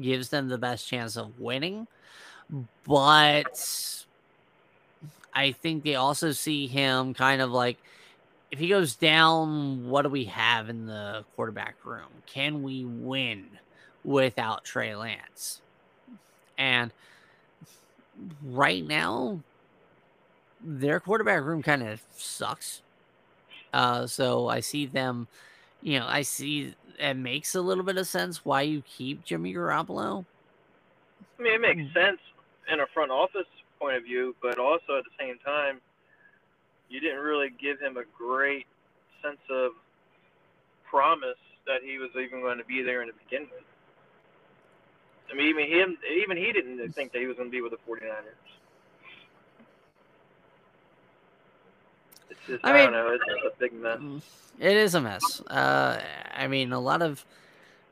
gives 0.00 0.28
them 0.28 0.48
the 0.48 0.58
best 0.58 0.88
chance 0.88 1.16
of 1.16 1.40
winning, 1.40 1.88
but 2.86 4.04
I 5.34 5.52
think 5.52 5.82
they 5.82 5.96
also 5.96 6.30
see 6.30 6.68
him 6.68 7.12
kind 7.12 7.42
of 7.42 7.50
like 7.50 7.78
if 8.54 8.60
he 8.60 8.68
goes 8.68 8.94
down, 8.94 9.90
what 9.90 10.02
do 10.02 10.08
we 10.08 10.26
have 10.26 10.68
in 10.68 10.86
the 10.86 11.24
quarterback 11.34 11.74
room? 11.82 12.06
Can 12.24 12.62
we 12.62 12.84
win 12.84 13.48
without 14.04 14.62
Trey 14.62 14.94
Lance? 14.94 15.60
And 16.56 16.92
right 18.44 18.86
now, 18.86 19.40
their 20.64 21.00
quarterback 21.00 21.42
room 21.42 21.64
kind 21.64 21.82
of 21.82 22.00
sucks. 22.16 22.82
Uh, 23.72 24.06
so 24.06 24.46
I 24.46 24.60
see 24.60 24.86
them, 24.86 25.26
you 25.82 25.98
know, 25.98 26.06
I 26.06 26.22
see 26.22 26.76
it 27.00 27.14
makes 27.14 27.56
a 27.56 27.60
little 27.60 27.82
bit 27.82 27.96
of 27.96 28.06
sense 28.06 28.44
why 28.44 28.62
you 28.62 28.84
keep 28.86 29.24
Jimmy 29.24 29.52
Garoppolo. 29.52 30.24
I 31.40 31.42
mean, 31.42 31.54
it 31.54 31.60
makes 31.60 31.92
sense 31.92 32.20
in 32.72 32.78
a 32.78 32.86
front 32.94 33.10
office 33.10 33.48
point 33.80 33.96
of 33.96 34.04
view, 34.04 34.36
but 34.40 34.60
also 34.60 34.98
at 34.98 35.02
the 35.02 35.10
same 35.18 35.38
time, 35.44 35.80
you 36.94 37.00
didn't 37.00 37.18
really 37.18 37.50
give 37.60 37.80
him 37.80 37.96
a 37.96 38.04
great 38.16 38.66
sense 39.20 39.40
of 39.50 39.72
promise 40.88 41.36
that 41.66 41.82
he 41.82 41.98
was 41.98 42.10
even 42.14 42.40
going 42.40 42.58
to 42.58 42.64
be 42.64 42.82
there 42.82 43.02
in 43.02 43.08
the 43.08 43.14
beginning. 43.24 43.48
I 45.28 45.34
mean, 45.34 45.48
even 45.48 45.66
him, 45.66 45.98
even 46.08 46.36
he 46.36 46.52
didn't 46.52 46.92
think 46.92 47.12
that 47.12 47.18
he 47.18 47.26
was 47.26 47.36
going 47.36 47.48
to 47.48 47.52
be 47.52 47.62
with 47.62 47.72
the 47.72 47.78
49ers. 47.78 48.00
It's 52.30 52.40
just, 52.46 52.64
I, 52.64 52.70
I 52.70 52.72
mean, 52.74 52.92
don't 52.92 52.92
know. 52.92 53.14
It's 53.14 53.24
just 53.24 53.44
a 53.44 53.58
big 53.58 53.72
mess. 53.72 53.98
Mm, 53.98 54.22
it 54.60 54.76
is 54.76 54.94
a 54.94 55.00
mess. 55.00 55.40
Uh, 55.48 56.00
I 56.32 56.46
mean, 56.46 56.72
a 56.72 56.78
lot 56.78 57.02
of, 57.02 57.24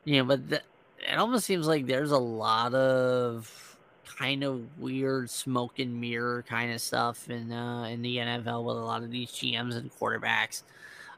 you 0.05 0.17
know, 0.19 0.23
but 0.23 0.49
the, 0.49 0.61
it 0.99 1.17
almost 1.17 1.45
seems 1.45 1.67
like 1.67 1.87
there's 1.87 2.11
a 2.11 2.17
lot 2.17 2.73
of 2.73 3.72
kind 4.17 4.43
of 4.43 4.61
weird 4.79 5.29
smoke 5.29 5.79
and 5.79 5.99
mirror 5.99 6.43
kind 6.47 6.71
of 6.71 6.81
stuff 6.81 7.29
in 7.29 7.51
uh, 7.51 7.83
in 7.83 8.01
the 8.01 8.17
NFL 8.17 8.63
with 8.63 8.77
a 8.77 8.79
lot 8.79 9.03
of 9.03 9.11
these 9.11 9.31
GMs 9.31 9.75
and 9.75 9.91
quarterbacks. 9.93 10.63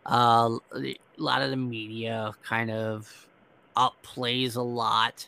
Uh, 0.05 0.57
a 0.75 0.95
lot 1.17 1.41
of 1.41 1.49
the 1.49 1.57
media 1.57 2.31
kind 2.43 2.69
of 2.71 3.27
up 3.75 3.95
plays 4.03 4.55
a 4.55 4.61
lot. 4.61 5.27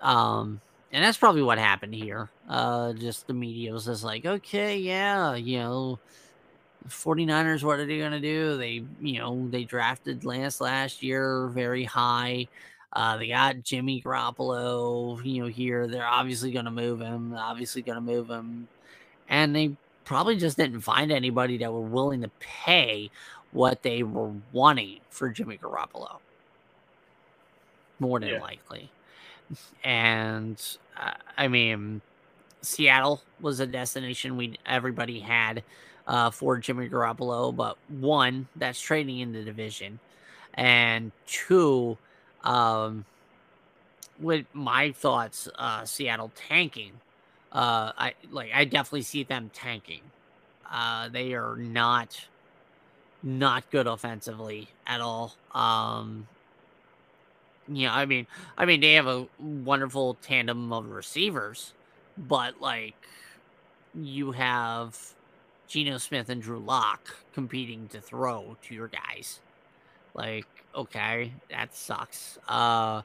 Um, 0.00 0.60
and 0.92 1.04
that's 1.04 1.18
probably 1.18 1.42
what 1.42 1.58
happened 1.58 1.94
here. 1.94 2.30
Uh, 2.48 2.92
just 2.92 3.26
the 3.26 3.34
media 3.34 3.72
was 3.72 3.84
just 3.84 4.02
like, 4.02 4.26
okay, 4.26 4.76
yeah, 4.78 5.34
you 5.34 5.58
know, 5.58 5.98
49ers, 6.88 7.62
what 7.62 7.78
are 7.78 7.86
they 7.86 7.98
going 7.98 8.12
to 8.12 8.20
do? 8.20 8.56
They, 8.56 8.84
you 9.00 9.18
know, 9.18 9.48
they 9.50 9.64
drafted 9.64 10.24
Lance 10.24 10.60
last 10.60 11.02
year 11.02 11.48
very 11.48 11.84
high. 11.84 12.48
Uh, 12.92 13.16
they 13.16 13.28
got 13.28 13.62
Jimmy 13.62 14.02
Garoppolo, 14.02 15.24
you 15.24 15.42
know, 15.42 15.48
here. 15.48 15.86
They're 15.86 16.06
obviously 16.06 16.50
going 16.50 16.64
to 16.64 16.70
move 16.70 17.00
him, 17.00 17.34
obviously 17.34 17.82
going 17.82 17.96
to 17.96 18.00
move 18.00 18.28
him. 18.28 18.68
And 19.28 19.54
they 19.54 19.76
probably 20.04 20.36
just 20.36 20.56
didn't 20.56 20.80
find 20.80 21.12
anybody 21.12 21.58
that 21.58 21.72
were 21.72 21.80
willing 21.80 22.22
to 22.22 22.30
pay 22.40 23.10
what 23.52 23.82
they 23.82 24.02
were 24.02 24.32
wanting 24.52 25.00
for 25.08 25.28
Jimmy 25.28 25.56
Garoppolo. 25.56 26.18
More 28.00 28.18
than 28.18 28.30
yeah. 28.30 28.40
likely. 28.40 28.90
And 29.84 30.60
uh, 30.96 31.12
I 31.36 31.48
mean, 31.48 32.00
Seattle 32.62 33.22
was 33.40 33.60
a 33.60 33.66
destination 33.66 34.36
we 34.36 34.58
everybody 34.66 35.20
had 35.20 35.62
uh, 36.06 36.30
for 36.30 36.58
Jimmy 36.58 36.88
Garoppolo, 36.88 37.54
but 37.54 37.76
one, 37.88 38.48
that's 38.56 38.80
trading 38.80 39.20
in 39.20 39.32
the 39.32 39.42
division, 39.42 39.98
and 40.54 41.12
two, 41.26 41.96
um, 42.44 43.04
with 44.18 44.46
my 44.52 44.92
thoughts, 44.92 45.48
uh, 45.56 45.84
Seattle 45.84 46.32
tanking. 46.34 46.92
Uh, 47.52 47.92
I 47.98 48.14
like. 48.30 48.50
I 48.54 48.64
definitely 48.64 49.02
see 49.02 49.24
them 49.24 49.50
tanking. 49.52 50.02
Uh, 50.70 51.08
they 51.08 51.34
are 51.34 51.56
not 51.56 52.28
not 53.22 53.70
good 53.70 53.86
offensively 53.86 54.68
at 54.86 55.00
all. 55.00 55.34
Um, 55.52 56.26
yeah, 57.68 57.94
I 57.94 58.06
mean, 58.06 58.26
I 58.56 58.64
mean, 58.64 58.80
they 58.80 58.94
have 58.94 59.06
a 59.06 59.26
wonderful 59.38 60.14
tandem 60.22 60.72
of 60.72 60.90
receivers, 60.90 61.72
but 62.16 62.60
like, 62.60 62.94
you 63.94 64.32
have 64.32 65.14
Geno 65.68 65.98
Smith 65.98 66.28
and 66.28 66.42
Drew 66.42 66.58
Lock 66.58 67.16
competing 67.32 67.88
to 67.88 68.00
throw 68.00 68.56
to 68.62 68.74
your 68.74 68.88
guys. 68.88 69.40
Like, 70.14 70.46
okay, 70.74 71.32
that 71.50 71.74
sucks. 71.74 72.38
Uh, 72.48 73.02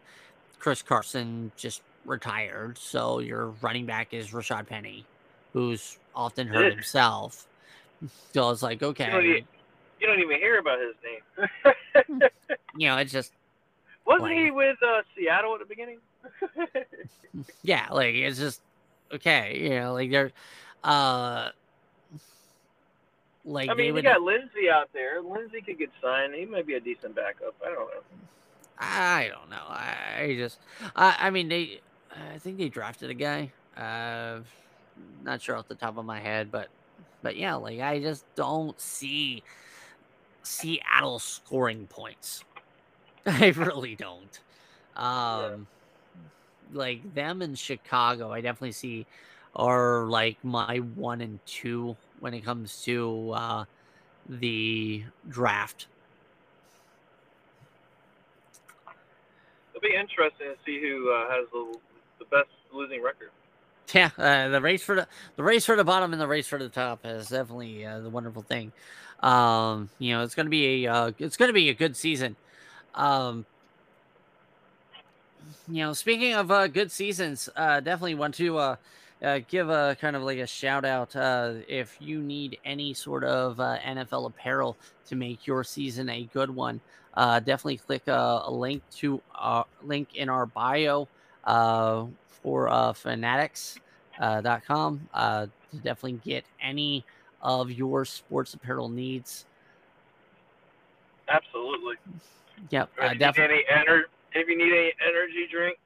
Chris 0.59 0.81
Carson 0.81 1.51
just 1.55 1.81
retired, 2.05 2.77
so 2.77 3.19
your 3.19 3.47
running 3.61 3.85
back 3.85 4.13
is 4.13 4.31
Rashaad 4.31 4.67
Penny, 4.67 5.05
who's 5.53 5.97
often 6.15 6.47
hurt 6.47 6.73
himself. 6.73 7.47
So 8.33 8.49
it's 8.49 8.61
like, 8.61 8.83
okay. 8.83 9.05
You 9.05 9.11
don't, 9.11 9.25
even, 9.25 9.43
you 10.01 10.07
don't 10.07 10.19
even 10.19 10.37
hear 10.37 10.59
about 10.59 10.79
his 10.79 10.95
name. 11.03 12.21
you 12.77 12.87
know, 12.87 12.97
it's 12.97 13.11
just. 13.11 13.31
Wasn't 14.05 14.23
like, 14.23 14.37
he 14.37 14.51
with 14.51 14.77
uh, 14.83 15.01
Seattle 15.15 15.53
at 15.53 15.59
the 15.59 15.65
beginning? 15.65 15.99
yeah, 17.63 17.87
like 17.91 18.13
it's 18.13 18.37
just 18.37 18.61
okay. 19.11 19.59
You 19.63 19.69
know, 19.79 19.93
like 19.93 20.11
they're. 20.11 20.31
Uh, 20.83 21.49
like 23.45 23.69
I 23.69 23.73
mean, 23.75 23.93
would... 23.93 24.03
you 24.03 24.09
got 24.09 24.21
Lindsay 24.21 24.69
out 24.71 24.89
there. 24.93 25.21
Lindsay 25.21 25.61
could 25.61 25.77
get 25.77 25.91
signed. 26.01 26.33
He 26.33 26.45
might 26.45 26.65
be 26.65 26.73
a 26.73 26.79
decent 26.79 27.15
backup. 27.15 27.55
I 27.63 27.69
don't 27.69 27.87
know. 27.87 28.01
I 28.77 29.31
don't 29.31 29.49
know. 29.49 29.63
I 29.67 30.35
just, 30.37 30.59
I, 30.95 31.15
I 31.19 31.29
mean, 31.29 31.47
they, 31.47 31.79
I 32.33 32.37
think 32.39 32.57
they 32.57 32.69
drafted 32.69 33.09
a 33.09 33.13
guy. 33.13 33.51
Uh, 33.77 34.39
not 35.23 35.41
sure 35.41 35.55
off 35.55 35.67
the 35.67 35.75
top 35.75 35.97
of 35.97 36.05
my 36.05 36.19
head, 36.19 36.51
but, 36.51 36.69
but 37.21 37.37
yeah, 37.37 37.55
like 37.55 37.79
I 37.79 37.99
just 37.99 38.25
don't 38.35 38.79
see 38.79 39.43
Seattle 40.43 41.19
scoring 41.19 41.87
points. 41.87 42.43
I 43.25 43.49
really 43.49 43.95
don't. 43.95 44.39
Um, 44.95 45.05
yeah. 45.05 45.57
like 46.73 47.13
them 47.13 47.41
in 47.41 47.55
Chicago, 47.55 48.31
I 48.31 48.41
definitely 48.41 48.71
see 48.71 49.05
are 49.55 50.05
like 50.05 50.37
my 50.43 50.77
one 50.77 51.21
and 51.21 51.39
two 51.45 51.95
when 52.19 52.33
it 52.33 52.43
comes 52.43 52.83
to 52.83 53.31
uh, 53.31 53.65
the 54.27 55.03
draft. 55.29 55.87
It'll 59.73 59.81
be 59.81 59.95
interesting 59.95 60.47
to 60.47 60.55
see 60.65 60.79
who 60.79 61.11
uh, 61.11 61.29
has 61.29 61.47
the, 61.51 61.77
the 62.19 62.25
best 62.25 62.49
losing 62.73 63.03
record. 63.03 63.29
Yeah, 63.93 64.09
uh, 64.17 64.49
the 64.49 64.61
race 64.61 64.83
for 64.83 64.95
the 64.95 65.07
the 65.35 65.43
race 65.43 65.65
for 65.65 65.75
the 65.75 65.83
bottom 65.83 66.11
and 66.11 66.21
the 66.21 66.27
race 66.27 66.47
for 66.47 66.57
the 66.57 66.69
top 66.69 67.05
is 67.05 67.29
definitely 67.29 67.85
uh, 67.85 67.99
the 67.99 68.09
wonderful 68.09 68.41
thing. 68.41 68.71
Um, 69.21 69.89
you 69.99 70.13
know, 70.13 70.23
it's 70.23 70.33
going 70.33 70.47
to 70.47 70.49
be 70.51 70.85
a 70.85 70.91
uh, 70.91 71.11
it's 71.19 71.37
to 71.37 71.53
be 71.53 71.69
a 71.69 71.73
good 71.73 71.95
season. 71.95 72.35
Um, 72.95 73.45
you 75.67 75.83
know, 75.83 75.93
speaking 75.93 76.33
of 76.33 76.49
uh, 76.49 76.67
good 76.67 76.91
seasons, 76.91 77.47
uh, 77.55 77.79
definitely 77.79 78.15
want 78.15 78.33
to 78.35 78.77
uh, 79.21 79.25
uh, 79.25 79.39
give 79.47 79.69
a 79.69 79.97
kind 79.99 80.15
of 80.15 80.23
like 80.23 80.39
a 80.39 80.47
shout 80.47 80.85
out 80.85 81.15
uh, 81.15 81.53
if 81.67 81.97
you 81.99 82.21
need 82.21 82.57
any 82.65 82.93
sort 82.93 83.23
of 83.23 83.59
uh, 83.59 83.77
NFL 83.85 84.27
apparel 84.27 84.77
to 85.07 85.15
make 85.15 85.47
your 85.47 85.63
season 85.63 86.09
a 86.09 86.23
good 86.33 86.49
one. 86.49 86.81
Uh, 87.13 87.39
definitely 87.39 87.77
click 87.77 88.07
a, 88.07 88.43
a, 88.45 88.51
link 88.51 88.83
to 88.91 89.21
a 89.33 89.63
link 89.83 90.15
in 90.15 90.27
our 90.27 90.45
bio 90.45 91.07
uh, 91.45 92.05
for 92.43 92.69
uh, 92.69 92.91
fanatics.com 92.91 95.09
uh, 95.13 95.47
to 95.71 95.77
definitely 95.77 96.19
get 96.25 96.43
any 96.61 97.05
of 97.41 97.71
your 97.71 98.03
sports 98.03 98.53
apparel 98.53 98.89
needs. 98.89 99.45
Absolutely. 101.29 101.95
Yep. 102.69 102.89
Uh, 103.01 103.13
definitely. 103.13 103.63
Any 103.69 103.85
ener- 103.85 104.03
if 104.33 104.49
you 104.49 104.57
need 104.57 104.73
any 104.73 104.91
energy 105.07 105.47
drink 105.49 105.77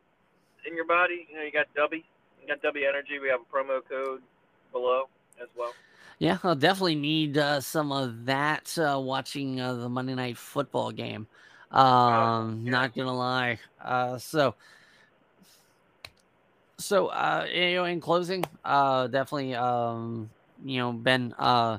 in 0.65 0.75
your 0.75 0.85
body, 0.85 1.27
you 1.29 1.37
know, 1.37 1.43
you 1.43 1.51
got 1.51 1.67
Dubby 1.75 2.03
got 2.49 2.61
W 2.63 2.87
Energy. 2.87 3.19
We 3.19 3.29
have 3.29 3.41
a 3.41 3.55
promo 3.55 3.81
code 3.87 4.21
below 4.71 5.03
as 5.41 5.47
well. 5.57 5.73
Yeah, 6.17 6.37
I'll 6.43 6.55
definitely 6.55 6.95
need 6.95 7.37
uh, 7.37 7.61
some 7.61 7.91
of 7.91 8.25
that 8.25 8.77
uh, 8.77 8.99
watching 8.99 9.61
uh, 9.61 9.75
the 9.75 9.87
Monday 9.87 10.15
Night 10.15 10.37
Football 10.37 10.91
game. 10.91 11.27
Um, 11.71 11.83
oh, 11.83 12.59
yeah. 12.63 12.71
Not 12.71 12.95
gonna 12.95 13.15
lie. 13.15 13.59
Uh, 13.81 14.17
so, 14.17 14.55
so 16.77 17.07
uh, 17.07 17.45
you 17.53 17.75
know, 17.75 17.85
in 17.85 18.01
closing, 18.01 18.43
uh, 18.65 19.07
definitely, 19.07 19.55
um, 19.55 20.29
you 20.65 20.79
know, 20.79 20.91
Ben, 20.91 21.33
uh, 21.37 21.77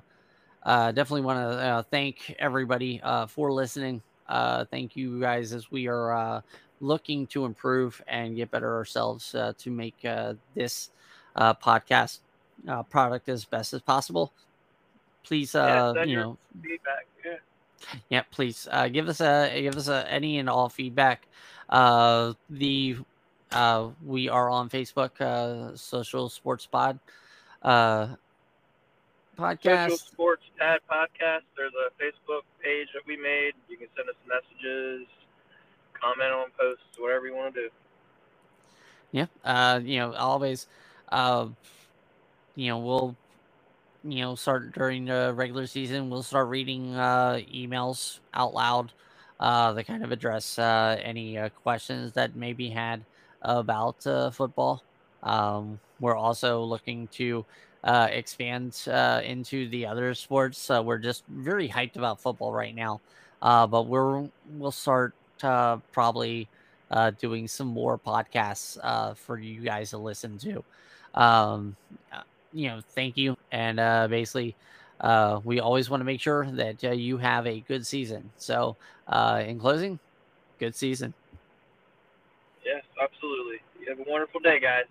uh, 0.63 0.93
definitely 0.93 1.23
want 1.23 1.39
to 1.39 1.59
uh, 1.59 1.83
thank 1.91 2.35
everybody 2.39 3.01
uh, 3.03 3.27
for 3.27 3.53
listening. 3.53 4.01
Uh, 4.29 4.65
thank 4.71 4.95
you 4.95 5.21
guys 5.21 5.53
as 5.53 5.71
we 5.73 5.89
are 5.89 6.15
uh, 6.15 6.41
looking 6.81 7.27
to 7.29 7.45
improve 7.45 8.03
and 8.09 8.37
get 8.37 8.51
better 8.51 8.75
ourselves 8.75 9.35
uh, 9.35 9.53
to 9.59 9.71
make 9.71 9.97
uh, 10.05 10.35
this 10.55 10.91
uh, 11.37 11.55
podcast 11.55 12.21
uh, 12.69 12.83
product 12.83 13.29
as 13.29 13.45
best 13.45 13.73
as 13.73 13.83
possible. 13.83 14.33
Please, 15.23 15.55
uh, 15.55 15.93
yeah, 15.97 16.05
you 16.05 16.17
know, 16.17 16.39
feedback. 16.63 17.07
Yeah. 17.25 17.37
Yeah, 18.09 18.23
please 18.31 18.69
uh, 18.71 18.89
give 18.89 19.09
us 19.09 19.21
a 19.21 19.61
give 19.63 19.77
us 19.77 19.89
a 19.89 20.11
any 20.11 20.39
and 20.39 20.49
all 20.49 20.69
feedback. 20.69 21.27
Uh, 21.69 22.35
the 22.49 22.97
uh, 23.53 23.89
we 24.05 24.29
are 24.29 24.51
on 24.51 24.69
Facebook, 24.69 25.21
uh, 25.21 25.77
Social 25.77 26.29
Sports 26.29 26.67
Pod 26.67 26.99
uh, 27.63 28.15
podcast. 29.39 29.91
Social 29.91 29.97
Sports 29.97 30.45
Pad 30.59 30.81
podcast. 30.91 31.45
There's 31.57 31.73
a 31.73 31.91
Facebook 32.03 32.45
page 32.63 32.89
that 32.95 33.03
we 33.07 33.17
made. 33.17 33.53
You 33.69 33.77
can 33.77 33.89
send 33.97 34.09
us 34.09 34.17
messages, 34.29 35.07
comment 36.01 36.33
on 36.33 36.47
posts, 36.59 36.83
whatever 36.99 37.27
you 37.27 37.35
want 37.35 37.55
to 37.55 37.63
do. 37.63 37.69
Yeah, 39.13 39.27
uh, 39.45 39.81
you 39.83 39.99
know, 39.99 40.13
always, 40.15 40.67
uh, 41.11 41.49
you 42.55 42.69
know, 42.69 42.79
we'll, 42.79 43.17
you 44.05 44.21
know, 44.21 44.35
start 44.35 44.73
during 44.73 45.07
the 45.07 45.33
regular 45.35 45.67
season. 45.67 46.11
We'll 46.11 46.23
start 46.23 46.49
reading 46.49 46.95
uh, 46.95 47.41
emails 47.53 48.21
out 48.35 48.55
loud 48.55 48.93
uh, 49.41 49.73
that 49.73 49.87
kind 49.87 50.05
of 50.05 50.13
address 50.13 50.59
uh, 50.59 50.97
any 51.03 51.39
uh, 51.39 51.49
questions 51.49 52.13
that 52.13 52.37
may 52.37 52.53
be 52.53 52.71
had 52.71 53.05
about 53.43 54.07
uh, 54.07 54.31
football. 54.31 54.83
Um, 55.23 55.81
we're 55.99 56.17
also 56.17 56.63
looking 56.63 57.09
to 57.09 57.45
uh, 57.85 58.09
expand 58.11 58.77
uh, 58.89 59.21
into 59.25 59.69
the 59.69 59.87
other 59.87 60.15
sports. 60.15 60.71
Uh, 60.71 60.83
we're 60.85 60.99
just 60.99 61.25
very 61.29 61.69
hyped 61.69 61.97
about 61.97 62.21
football 62.21 62.53
right 62.53 62.75
now, 62.75 63.01
uh, 63.43 63.67
but 63.67 63.87
we're 63.87 64.29
we'll 64.53 64.71
start 64.71 65.15
uh, 65.45 65.79
probably 65.93 66.49
uh, 66.91 67.11
doing 67.21 67.49
some 67.49 67.69
more 67.69 67.99
podcasts 67.99 68.79
uh, 68.83 69.15
for 69.15 69.39
you 69.39 69.61
guys 69.61 69.91
to 69.91 69.99
listen 69.99 70.39
to. 70.39 70.65
Um, 71.15 71.77
uh, 72.13 72.23
you 72.53 72.69
know, 72.69 72.81
thank 72.95 73.17
you, 73.17 73.37
and 73.53 73.81
uh, 73.81 74.09
basically. 74.09 74.55
Uh, 75.01 75.41
we 75.45 75.61
always 75.61 75.89
want 75.89 76.03
to 76.03 76.05
make 76.05 76.21
sure 76.21 76.45
that 76.51 76.85
uh, 76.85 76.91
you 76.91 77.17
have 77.17 77.47
a 77.47 77.61
good 77.61 77.87
season. 77.87 78.31
So, 78.37 78.77
uh, 79.09 79.43
in 79.47 79.59
closing, 79.59 79.99
good 80.59 80.75
season. 80.75 81.15
Yes, 82.65 82.83
absolutely. 83.03 83.61
You 83.81 83.89
have 83.89 84.07
a 84.07 84.11
wonderful 84.11 84.41
day, 84.41 84.61
guys. 84.61 84.85